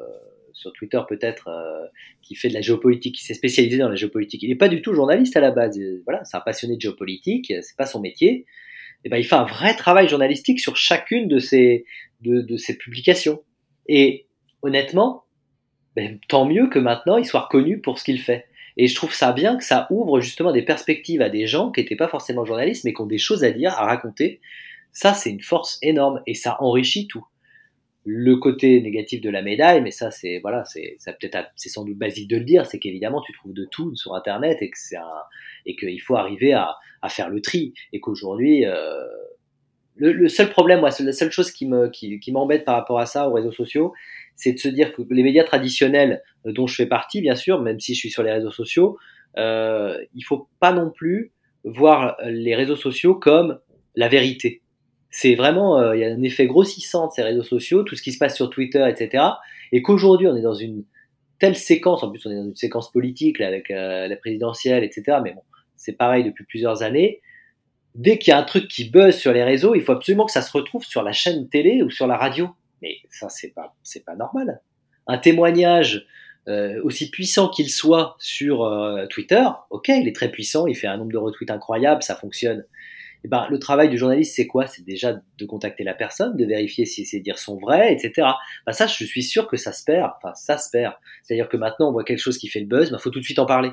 [0.55, 1.87] sur Twitter peut-être, euh,
[2.23, 4.43] qui fait de la géopolitique, qui s'est spécialisé dans la géopolitique.
[4.43, 5.79] Il n'est pas du tout journaliste à la base.
[6.07, 8.31] Voilà, c'est un passionné de géopolitique, c'est pas son métier.
[8.31, 8.47] Et
[9.05, 11.85] eh ben, il fait un vrai travail journalistique sur chacune de ses,
[12.23, 13.43] de, de ses publications.
[13.87, 14.29] Et
[14.63, 15.24] honnêtement,
[15.97, 18.47] ben, tant mieux que maintenant il soit reconnu pour ce qu'il fait.
[18.77, 21.81] Et je trouve ça bien que ça ouvre justement des perspectives à des gens qui
[21.81, 24.41] n'étaient pas forcément journalistes, mais qui ont des choses à dire, à raconter.
[24.93, 27.25] Ça, c'est une force énorme et ça enrichit tout.
[28.05, 31.97] Le côté négatif de la médaille, mais ça, c'est voilà, c'est peut-être c'est sans doute
[31.97, 34.99] basique de le dire, c'est qu'évidemment tu trouves de tout sur Internet et que c'est
[35.65, 39.07] et qu'il faut arriver à, à, faire le tri et qu'aujourd'hui euh,
[39.97, 42.99] le, le, seul problème, moi, la seule chose qui me qui, qui m'embête par rapport
[42.99, 43.95] à ça aux réseaux sociaux,
[44.37, 47.61] c'est de se dire que les médias traditionnels, euh, dont je fais partie, bien sûr,
[47.61, 48.99] même si je suis sur les réseaux sociaux,
[49.39, 51.33] euh, il faut pas non plus
[51.65, 53.59] voir les réseaux sociaux comme
[53.97, 54.63] la vérité.
[55.11, 58.03] C'est vraiment, euh, il y a un effet grossissant de ces réseaux sociaux, tout ce
[58.03, 59.25] qui se passe sur Twitter, etc.
[59.73, 60.85] Et qu'aujourd'hui, on est dans une
[61.39, 64.83] telle séquence, en plus on est dans une séquence politique là, avec euh, la présidentielle,
[64.83, 65.19] etc.
[65.23, 65.43] Mais bon,
[65.77, 67.21] c'est pareil depuis plusieurs années.
[67.95, 70.33] Dès qu'il y a un truc qui buzz sur les réseaux, il faut absolument que
[70.33, 72.49] ça se retrouve sur la chaîne télé ou sur la radio.
[72.83, 74.61] Mais ça, c'est pas, c'est pas normal.
[75.07, 76.07] Un témoignage
[76.47, 80.87] euh, aussi puissant qu'il soit sur euh, Twitter, ok, il est très puissant, il fait
[80.87, 82.65] un nombre de retweets incroyable, ça fonctionne.
[83.25, 84.67] Eh ben, le travail du journaliste, c'est quoi?
[84.67, 88.29] C'est déjà de contacter la personne, de vérifier si ses dires sont vrais, etc.
[88.67, 90.11] Ben ça, je suis sûr que ça se perd.
[90.19, 90.93] Enfin, ça se perd.
[91.23, 93.21] C'est-à-dire que maintenant, on voit quelque chose qui fait le buzz, il ben, faut tout
[93.21, 93.71] de suite en parler.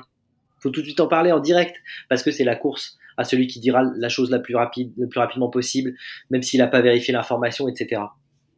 [0.58, 1.76] faut tout de suite en parler en direct,
[2.08, 5.06] parce que c'est la course à celui qui dira la chose la plus rapide, le
[5.06, 5.94] plus rapidement possible,
[6.30, 8.00] même s'il n'a pas vérifié l'information, etc.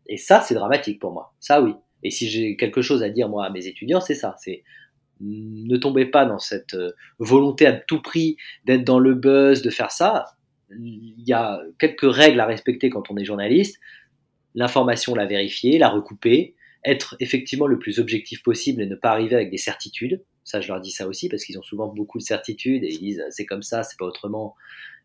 [0.06, 1.32] Et ça, c'est dramatique pour moi.
[1.40, 1.74] Ça, oui.
[2.02, 4.36] Et si j'ai quelque chose à dire, moi, à mes étudiants, c'est ça.
[4.38, 4.62] C'est
[5.20, 9.70] ne tombez pas dans cette euh, volonté à tout prix d'être dans le buzz, de
[9.70, 10.24] faire ça.
[10.70, 13.78] Il y a quelques règles à respecter quand on est journaliste.
[14.54, 19.36] L'information, la vérifier, la recouper, être effectivement le plus objectif possible et ne pas arriver
[19.36, 20.22] avec des certitudes.
[20.42, 22.98] Ça, je leur dis ça aussi parce qu'ils ont souvent beaucoup de certitudes et ils
[22.98, 24.54] disent c'est comme ça, c'est pas autrement.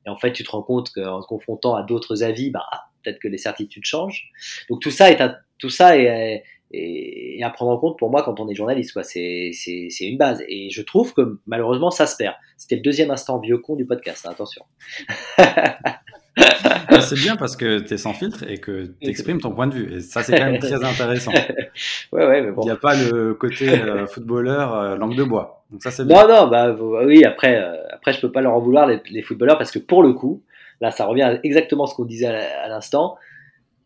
[0.05, 2.65] Et en fait, tu te rends compte qu'en te confrontant à d'autres avis, bah,
[3.09, 4.29] peut-être que les certitudes changent.
[4.69, 8.23] Donc tout ça est à, tout ça est, est, à prendre en compte pour moi
[8.23, 8.93] quand on est journaliste.
[8.93, 9.03] Quoi.
[9.03, 10.43] C'est, c'est, c'est une base.
[10.47, 12.35] Et je trouve que malheureusement ça se perd.
[12.57, 14.25] C'était le deuxième instant vieux con du podcast.
[14.25, 14.63] Hein, attention.
[17.01, 19.75] c'est bien parce que tu es sans filtre et que tu exprimes ton point de
[19.75, 19.95] vue.
[19.95, 21.31] Et ça, c'est quand même très intéressant.
[22.11, 22.61] ouais, ouais, mais bon.
[22.61, 25.63] Il n'y a pas le côté euh, footballeur euh, langue de bois.
[25.71, 26.27] Donc ça, c'est bien.
[26.27, 29.21] Non, non, bah oui, après, euh, après je peux pas leur en vouloir les, les,
[29.21, 30.43] footballeurs parce que pour le coup,
[30.81, 33.17] là, ça revient à exactement ce qu'on disait à l'instant.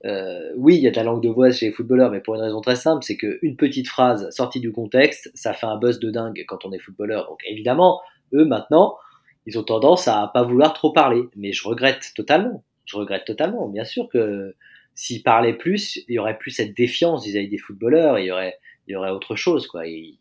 [0.05, 2.35] euh, oui, il y a de la langue de voix chez les footballeurs, mais pour
[2.35, 5.99] une raison très simple, c'est qu'une petite phrase sortie du contexte, ça fait un buzz
[5.99, 7.27] de dingue quand on est footballeur.
[7.29, 8.01] Donc évidemment,
[8.33, 8.97] eux maintenant,
[9.45, 11.23] ils ont tendance à pas vouloir trop parler.
[11.35, 12.63] Mais je regrette totalement.
[12.85, 13.69] Je regrette totalement.
[13.69, 14.55] Bien sûr que
[14.93, 18.19] s'ils parlaient plus, il y aurait plus cette défiance vis-à-vis des footballeurs.
[18.19, 19.87] Il y aurait, il y aurait autre chose, quoi.
[19.87, 20.17] Ils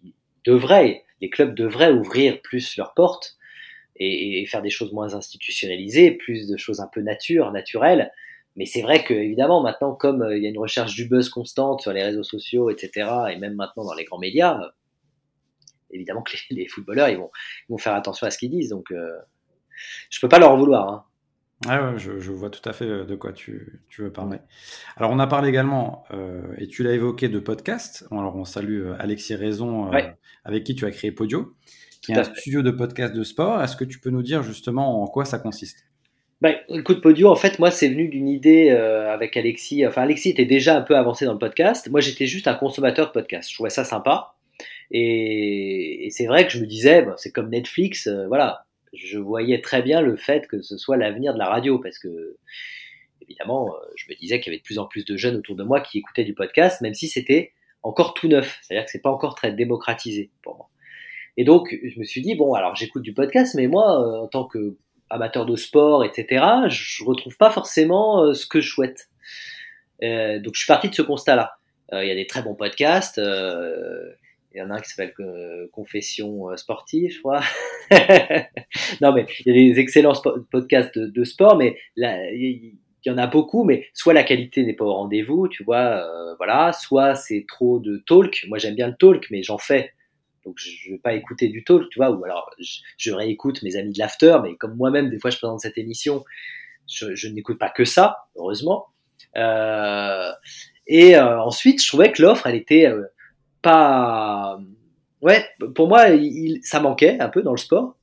[0.46, 3.36] devraient, les clubs devraient ouvrir plus leurs portes
[4.02, 8.10] et, et faire des choses moins institutionnalisées, plus de choses un peu nature, naturelles
[8.56, 11.28] mais c'est vrai que évidemment maintenant, comme euh, il y a une recherche du buzz
[11.28, 14.68] constante sur les réseaux sociaux, etc., et même maintenant dans les grands médias, euh,
[15.90, 17.30] évidemment que les, footballeurs ils vont,
[17.68, 18.70] ils vont faire attention à ce qu'ils disent.
[18.70, 19.18] Donc, euh,
[20.10, 20.88] je peux pas leur en vouloir.
[20.88, 21.04] Hein.
[21.68, 24.38] Ah ouais, je, je, vois tout à fait de quoi tu, tu veux parler.
[24.96, 28.04] Alors, on a parlé également, euh, et tu l'as évoqué, de podcast.
[28.10, 29.90] Alors, on salue Alexis Raison,
[30.44, 31.54] avec qui tu as créé Podio,
[32.02, 33.62] qui est un studio de podcast de sport.
[33.62, 35.86] Est-ce que tu peux nous dire justement en quoi ça consiste?
[36.40, 39.86] Bah, écoute, Podio, en fait, moi, c'est venu d'une idée euh, avec Alexis.
[39.86, 41.88] Enfin, Alexis était déjà un peu avancé dans le podcast.
[41.88, 43.48] Moi, j'étais juste un consommateur de podcast.
[43.48, 44.34] Je trouvais ça sympa.
[44.90, 48.66] Et, et c'est vrai que je me disais, c'est comme Netflix, euh, voilà.
[48.92, 52.36] Je voyais très bien le fait que ce soit l'avenir de la radio parce que,
[53.22, 55.54] évidemment, euh, je me disais qu'il y avait de plus en plus de jeunes autour
[55.54, 57.52] de moi qui écoutaient du podcast, même si c'était
[57.84, 58.58] encore tout neuf.
[58.62, 60.68] C'est-à-dire que c'est pas encore très démocratisé pour moi.
[61.36, 64.44] Et donc, je me suis dit, bon, alors j'écoute du podcast, mais moi, en tant
[64.44, 64.76] que
[65.12, 69.08] amateur de sport, etc., je retrouve pas forcément euh, ce que je souhaite.
[70.02, 71.52] Euh, donc je suis parti de ce constat-là.
[71.92, 73.18] Euh, il y a des très bons podcasts.
[73.18, 75.14] il y en a un qui s'appelle
[75.72, 77.42] Confession sportive, je crois.
[79.00, 80.14] non, mais il y a des excellents
[80.50, 82.74] podcasts de, sport, mais il
[83.04, 86.06] y en a beaucoup, mais soit la qualité n'est pas au rendez-vous, tu vois,
[86.38, 88.46] voilà, soit c'est trop de talk.
[88.48, 89.92] Moi, j'aime bien le talk, mais j'en fais
[90.44, 93.76] donc je ne vais pas écouter du talk, tu vois, ou alors je, réécoute mes
[93.76, 96.24] amis de l'after, mais comme moi-même, des fois, je présente cette émission,
[96.88, 98.86] je, n'écoute pas que ça, heureusement.
[99.36, 100.30] Euh,
[100.86, 103.04] et euh, ensuite, je trouvais que l'offre, elle était euh,
[103.62, 104.58] pas...
[105.20, 107.96] Ouais, pour moi, il, ça manquait un peu dans le sport.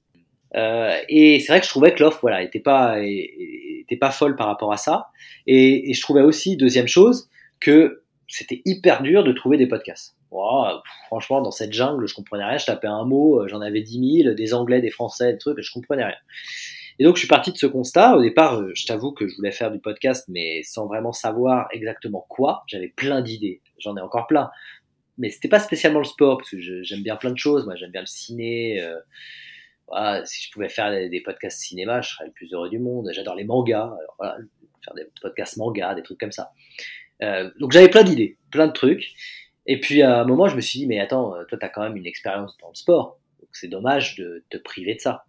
[0.55, 4.47] et c'est vrai que je trouvais que l'offre, voilà, était pas, était pas folle par
[4.47, 5.07] rapport à ça.
[5.45, 7.29] Et, et je trouvais aussi, deuxième chose,
[7.59, 10.15] que c'était hyper dur de trouver des podcasts
[11.07, 12.57] franchement, dans cette jungle, je comprenais rien.
[12.57, 15.59] Je tapais un mot, euh, j'en avais 10 000, des anglais, des français, des trucs,
[15.61, 16.17] je comprenais rien.
[16.99, 18.17] Et donc, je suis parti de ce constat.
[18.17, 21.69] Au départ, euh, je t'avoue que je voulais faire du podcast, mais sans vraiment savoir
[21.71, 22.63] exactement quoi.
[22.67, 23.61] J'avais plein d'idées.
[23.79, 24.51] J'en ai encore plein.
[25.17, 27.65] Mais c'était pas spécialement le sport, parce que j'aime bien plein de choses.
[27.65, 28.81] Moi, j'aime bien le ciné.
[28.81, 28.99] Euh,
[29.87, 33.09] voilà, si je pouvais faire des, podcasts cinéma, je serais le plus heureux du monde.
[33.13, 33.93] J'adore les mangas.
[34.17, 34.37] Voilà,
[34.83, 36.51] faire des podcasts mangas, des trucs comme ça.
[37.23, 39.13] Euh, donc, j'avais plein d'idées, plein de trucs.
[39.71, 41.69] Et puis à un moment, je me suis dit, mais attends, euh, toi, tu as
[41.69, 43.19] quand même une expérience dans le sport.
[43.39, 45.25] Donc c'est dommage de te priver de ça.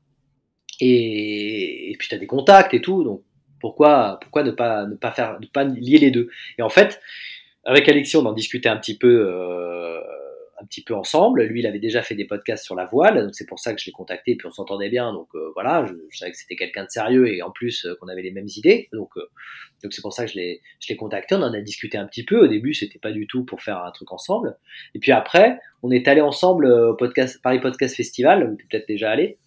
[0.80, 3.04] Et, puis tu as des contacts et tout.
[3.04, 3.22] Donc
[3.60, 6.30] pourquoi, pourquoi ne, pas, ne, pas faire, ne pas lier les deux?
[6.56, 7.02] Et en fait,
[7.64, 10.00] avec Alexis, on en discutait un petit peu euh,
[10.60, 11.42] un petit peu ensemble.
[11.42, 13.80] Lui, il avait déjà fait des podcasts sur la voile, donc c'est pour ça que
[13.80, 15.12] je l'ai contacté, puis on s'entendait bien.
[15.12, 18.08] Donc euh, voilà, je, savais que c'était quelqu'un de sérieux et en plus euh, qu'on
[18.08, 18.88] avait les mêmes idées.
[18.92, 19.26] Donc euh,
[19.82, 21.34] donc c'est pour ça que je l'ai je l'ai contacté.
[21.34, 22.44] On en a discuté un petit peu.
[22.44, 24.56] Au début, c'était pas du tout pour faire un truc ensemble.
[24.94, 29.10] Et puis après, on est allé ensemble au podcast Paris Podcast Festival, tu peut-être déjà
[29.10, 29.38] allé,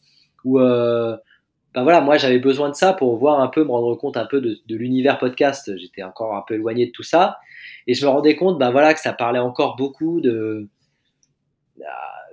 [0.43, 4.15] où ben voilà, moi j'avais besoin de ça pour voir un peu, me rendre compte
[4.15, 5.75] un peu de, de l'univers podcast.
[5.77, 7.37] J'étais encore un peu éloigné de tout ça,
[7.87, 10.69] et je me rendais compte, ben voilà, que ça parlait encore beaucoup de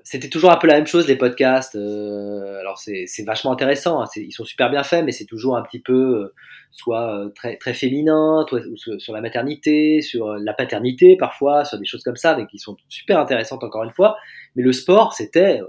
[0.05, 1.77] c'était toujours un peu la même chose les podcasts.
[1.77, 5.63] Euh, alors c'est vachement intéressant, hein, ils sont super bien faits, mais c'est toujours un
[5.63, 6.35] petit peu euh,
[6.71, 8.63] soit euh, très féminin, soit,
[8.99, 12.77] sur la maternité, sur la paternité parfois, sur des choses comme ça, mais qui sont
[12.89, 14.17] super intéressantes encore une fois.
[14.57, 15.61] Mais le sport, c'était,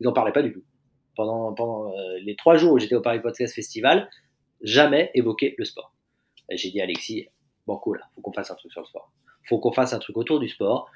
[0.00, 0.62] ils en parlaient pas du tout.
[1.16, 4.10] Pendant les trois jours où j'étais au Paris Podcast Festival,
[4.62, 5.92] jamais évoqué le sport.
[6.50, 7.28] J'ai dit à Alexis,
[7.66, 9.12] bon cool, faut qu'on fasse un truc sur le sport.
[9.48, 10.90] Faut qu'on fasse un truc autour du sport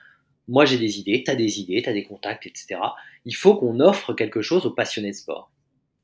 [0.49, 2.81] moi j'ai des idées, tu as des idées, tu as des contacts, etc.
[3.25, 5.51] Il faut qu'on offre quelque chose aux passionnés de sport.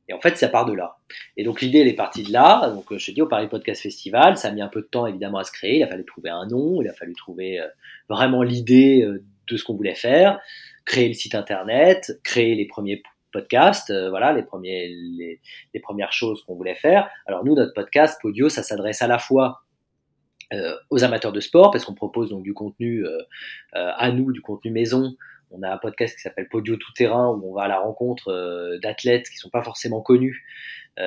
[0.09, 0.99] Et en fait, ça part de là.
[1.37, 2.71] Et donc l'idée, elle est partie de là.
[2.71, 5.07] Donc je te dis, au Paris Podcast Festival, ça a mis un peu de temps
[5.07, 5.79] évidemment à se créer.
[5.79, 7.67] Il a fallu trouver un nom, il a fallu trouver euh,
[8.09, 10.41] vraiment l'idée euh, de ce qu'on voulait faire,
[10.85, 15.41] créer le site internet, créer les premiers podcasts, euh, voilà, les, premiers, les,
[15.73, 17.11] les premières choses qu'on voulait faire.
[17.27, 19.74] Alors nous, notre podcast, Podio, ça s'adresse à la fois euh,
[20.91, 23.19] aux amateurs de sport parce qu'on propose donc du contenu euh,
[23.75, 25.17] euh, à nous, du contenu maison.
[25.51, 28.79] On a un podcast qui s'appelle Podio Tout Terrain où on va à la rencontre
[28.83, 30.45] d'athlètes qui sont pas forcément connus,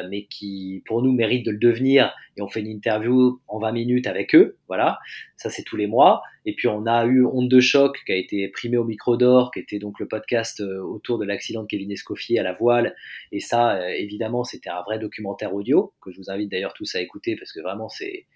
[0.09, 2.15] mais qui pour nous méritent de le devenir.
[2.37, 4.55] Et on fait une interview en 20 minutes avec eux.
[4.69, 4.99] Voilà,
[5.35, 6.21] ça c'est tous les mois.
[6.45, 9.51] Et puis on a eu Honte de choc qui a été primé au micro d'or,
[9.51, 12.95] qui était donc le podcast autour de l'accident de Kevin Escoffier à la voile.
[13.33, 17.01] Et ça, évidemment, c'était un vrai documentaire audio que je vous invite d'ailleurs tous à
[17.01, 18.27] écouter parce que vraiment c'est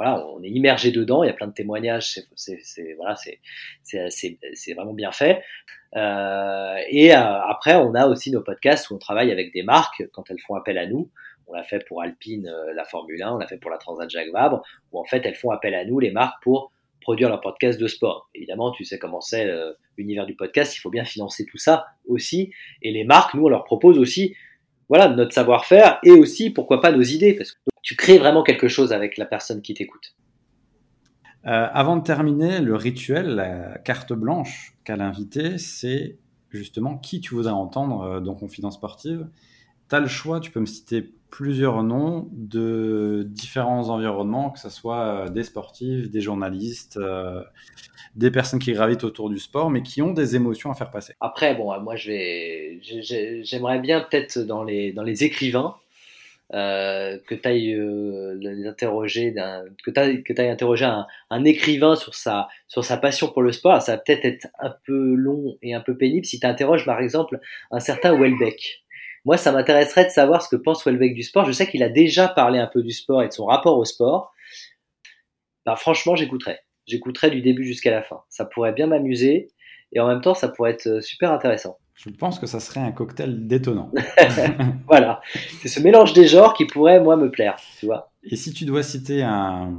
[0.00, 1.22] voilà, on est immergé dedans.
[1.22, 2.20] Il y a plein de témoignages.
[2.34, 3.16] C'est voilà,
[3.82, 5.42] c'est vraiment bien fait.
[5.94, 10.02] Euh, et euh, après, on a aussi nos podcasts où on travaille avec des marques
[10.14, 11.10] quand elles font appel à nous.
[11.48, 14.08] On l'a fait pour Alpine, euh, la Formule 1, on l'a fait pour la Transat
[14.08, 16.72] Jacques Vabre, où en fait elles font appel à nous, les marques, pour
[17.02, 18.30] produire leur podcast de sport.
[18.34, 19.50] Évidemment, tu sais comment c'est
[19.98, 22.54] l'univers du podcast, il faut bien financer tout ça aussi.
[22.80, 24.34] Et les marques, nous, on leur propose aussi
[24.88, 28.68] voilà, notre savoir-faire et aussi, pourquoi pas, nos idées, parce que tu crées vraiment quelque
[28.68, 30.14] chose avec la personne qui t'écoute.
[31.46, 36.18] Euh, avant de terminer, le rituel, la carte blanche qu'a l'invité, c'est
[36.50, 39.26] justement qui tu voudrais entendre euh, dans Confidence Sportive.
[39.88, 44.68] Tu as le choix, tu peux me citer plusieurs noms de différents environnements, que ce
[44.68, 46.98] soit euh, des sportifs, des journalistes,
[48.16, 51.14] des personnes qui gravitent autour du sport, mais qui ont des émotions à faire passer.
[51.20, 55.76] Après, bon, moi, j'aimerais bien peut-être dans les, dans les écrivains,
[56.52, 59.32] euh, que tu ailles euh, interroger
[59.84, 60.84] que que
[61.30, 63.80] un, écrivain sur sa passion pour le sport.
[63.82, 67.00] Ça va peut-être être un peu long et un peu pénible si tu interroges par
[67.00, 67.38] exemple
[67.70, 68.84] un certain Welbeck.
[69.24, 71.44] Moi ça m'intéresserait de savoir ce que pense Welbeck du sport.
[71.44, 73.84] Je sais qu'il a déjà parlé un peu du sport et de son rapport au
[73.84, 74.32] sport.
[75.64, 76.64] Bah, franchement j'écouterais.
[76.86, 78.22] J'écouterais du début jusqu'à la fin.
[78.28, 79.48] Ça pourrait bien m'amuser
[79.92, 82.80] et en même temps ça pourrait être euh, super intéressant je pense que ça serait
[82.80, 83.90] un cocktail détonnant.
[84.86, 85.20] voilà,
[85.60, 88.10] c'est ce mélange des genres qui pourrait, moi, me plaire, tu vois.
[88.22, 89.74] Et si tu dois citer un,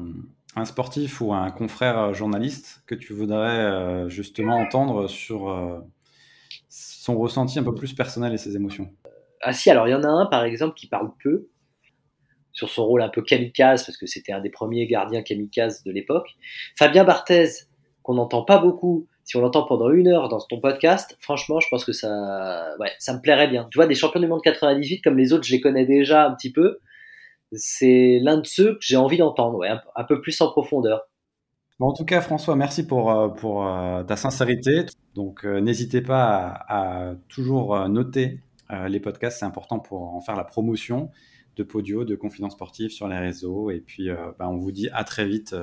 [0.65, 5.79] sportif ou un confrère journaliste que tu voudrais euh, justement entendre sur euh,
[6.69, 8.91] son ressenti un peu plus personnel et ses émotions?
[9.41, 11.47] Ah si, alors il y en a un, par exemple, qui parle peu,
[12.53, 15.91] sur son rôle un peu kamikaze, parce que c'était un des premiers gardiens kamikaze de
[15.91, 16.27] l'époque.
[16.77, 17.49] Fabien Barthez,
[18.03, 21.67] qu'on n'entend pas beaucoup, si on l'entend pendant une heure dans ton podcast, franchement, je
[21.69, 23.67] pense que ça, ouais, ça me plairait bien.
[23.71, 26.33] Tu vois, des champions du monde 98, comme les autres, je les connais déjà un
[26.33, 26.79] petit peu.
[27.53, 31.01] C'est l'un de ceux que j'ai envie d'entendre, ouais, un, peu plus en profondeur.
[31.79, 34.85] En tout cas, François, merci pour, euh, pour euh, ta sincérité.
[35.15, 38.39] Donc, euh, n'hésitez pas à, toujours noter
[38.87, 41.09] les podcasts, c'est important pour en faire la promotion
[41.57, 43.69] de Podio, de Confidence Sportive sur les réseaux.
[43.69, 44.07] Et puis,
[44.39, 45.53] bah, on vous dit à très vite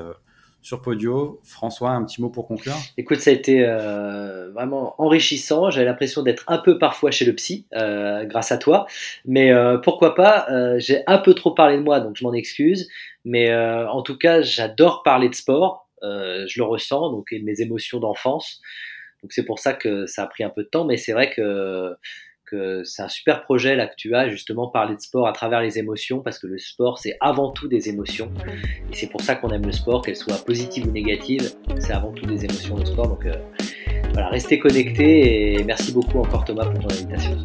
[0.63, 1.41] sur Podio.
[1.45, 5.71] François, un petit mot pour conclure Écoute, ça a été euh, vraiment enrichissant.
[5.71, 8.87] J'avais l'impression d'être un peu parfois chez le psy, euh, grâce à toi.
[9.25, 10.47] Mais euh, pourquoi pas
[10.79, 12.89] J'ai un peu trop parlé de moi, donc je m'en excuse.
[13.25, 15.89] Mais en tout cas, j'adore parler de sport.
[16.03, 18.61] je le ressens, donc et mes émotions d'enfance.
[19.23, 20.85] Donc c'est pour ça que ça a pris un peu de temps.
[20.85, 21.31] Mais c'est vrai
[22.49, 25.61] que c'est un super projet là que tu as justement parler de sport à travers
[25.61, 28.31] les émotions parce que le sport c'est avant tout des émotions.
[28.93, 32.13] Et c'est pour ça qu'on aime le sport qu'elles soient positives ou négatives c'est avant
[32.13, 33.09] tout des émotions le sport.
[33.09, 33.35] Donc euh,
[34.13, 37.37] voilà restez connectés et merci beaucoup encore Thomas pour ton invitation